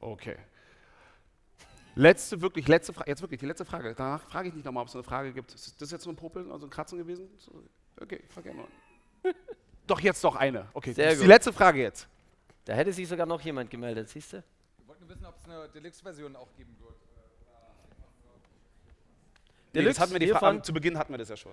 [0.00, 0.36] Okay.
[1.94, 3.94] Letzte, wirklich, letzte Frage, jetzt wirklich die letzte Frage.
[3.94, 5.54] Danach frage ich nicht nochmal, ob es eine Frage gibt.
[5.54, 7.28] Ist das jetzt so ein Popeln, also ein Kratzen gewesen?
[8.00, 8.62] Okay, ich frage gerne
[9.22, 9.34] mal.
[9.86, 10.68] Doch, jetzt doch eine.
[10.74, 11.32] Okay, Sehr das ist die gut.
[11.34, 12.08] letzte Frage jetzt.
[12.64, 14.42] Da hätte sich sogar noch jemand gemeldet, siehst du?
[14.78, 16.96] Wir wollten nur wissen, ob es eine Deluxe-Version auch geben wird.
[19.80, 20.56] Nee, das hatten wir die Fra hiervon?
[20.56, 21.52] am- zu Beginn hatten wir das ja schon.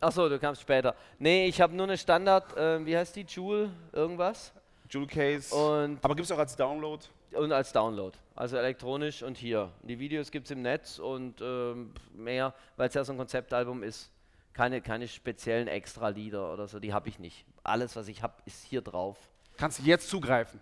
[0.00, 0.94] Achso, du kamst später.
[1.18, 3.22] Nee, ich habe nur eine Standard, äh, wie heißt die?
[3.28, 4.52] Jewel, irgendwas?
[4.88, 5.54] Jewel Case.
[5.54, 7.04] Und, aber gibt es auch als Download?
[7.32, 8.16] und als Download.
[8.34, 9.70] Also elektronisch und hier.
[9.82, 13.82] Die Videos gibt es im Netz und ähm, mehr, weil es ja so ein Konzeptalbum
[13.82, 14.10] ist.
[14.54, 17.44] Keine, keine speziellen Extra-Lieder oder so, die habe ich nicht.
[17.64, 19.18] Alles, was ich habe, ist hier drauf.
[19.58, 20.58] Kannst du jetzt zugreifen?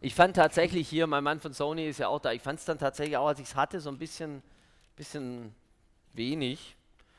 [0.00, 2.64] Ich fand tatsächlich hier, mein Mann von Sony ist ja auch da, ich fand es
[2.64, 4.42] dann tatsächlich auch, als ich es hatte, so ein bisschen,
[4.96, 5.54] bisschen
[6.16, 6.76] wenig.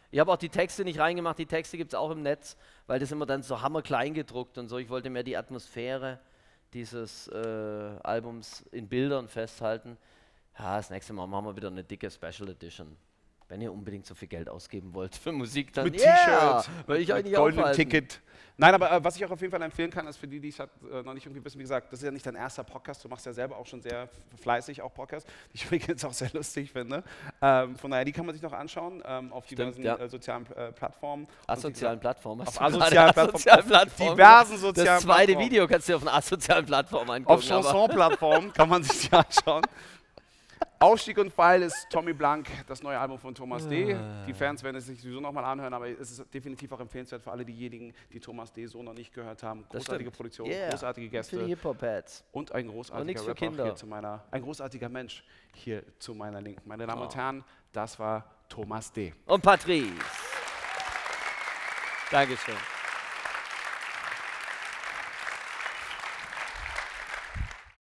[0.09, 2.55] Ich habe auch die Texte nicht reingemacht, die Texte gibt es auch im Netz,
[2.87, 4.77] weil das immer dann so hammerklein gedruckt und so.
[4.77, 6.19] Ich wollte mehr die Atmosphäre
[6.73, 7.37] dieses äh,
[8.03, 9.97] Albums in Bildern festhalten.
[10.57, 12.97] Ja, das nächste Mal machen wir wieder eine dicke Special Edition.
[13.49, 16.97] Wenn ihr unbedingt so viel Geld ausgeben wollt für Musik, dann Mit yeah, T-Shirt, will
[16.97, 17.73] ich mit euch nicht goldenem.
[17.73, 18.21] Ticket.
[18.59, 20.49] Nein, aber äh, was ich auch auf jeden Fall empfehlen kann, ist für die, die
[20.49, 22.63] es halt, äh, noch nicht irgendwie wissen, wie gesagt, das ist ja nicht dein erster
[22.63, 24.09] Podcast, du machst ja selber auch schon sehr
[24.41, 27.03] fleißig auch Podcasts, die ich übrigens auch sehr lustig finde.
[27.39, 29.95] Ähm, von daher, die kann man sich noch anschauen ähm, auf diversen ja.
[29.97, 31.27] äh, sozialen äh, Plattformen.
[31.45, 32.47] Asozialen Plattformen.
[32.47, 35.45] Auf asozialen Plattformen, Plattformen diversen sozialen Das zweite Plattformen.
[35.45, 37.33] Video kannst du dir auf einer asozialen Plattform angucken.
[37.33, 39.61] Auf Chanson-Plattformen kann man sich die anschauen.
[40.79, 43.97] Aufstieg und Pfeil ist Tommy Blank, das neue Album von Thomas D.
[44.27, 47.31] Die Fans werden es sich sowieso nochmal anhören, aber es ist definitiv auch empfehlenswert für
[47.31, 48.67] alle diejenigen, die Thomas D.
[48.67, 49.65] so noch nicht gehört haben.
[49.69, 50.11] Großartige.
[50.11, 50.69] Produktion, Yeah.
[50.69, 52.23] großartige Für die Gäste Hip-Hop-Heads.
[52.31, 55.23] und ein Und großartiger für Rapper hier zu meiner, ein großartiger Mensch
[55.55, 56.61] hier zu meiner Linken.
[56.67, 57.15] Meine Damen und Oh.
[57.15, 59.13] Herren, das war Thomas D.
[59.25, 59.89] Und Patrice.
[62.11, 62.55] Dankeschön.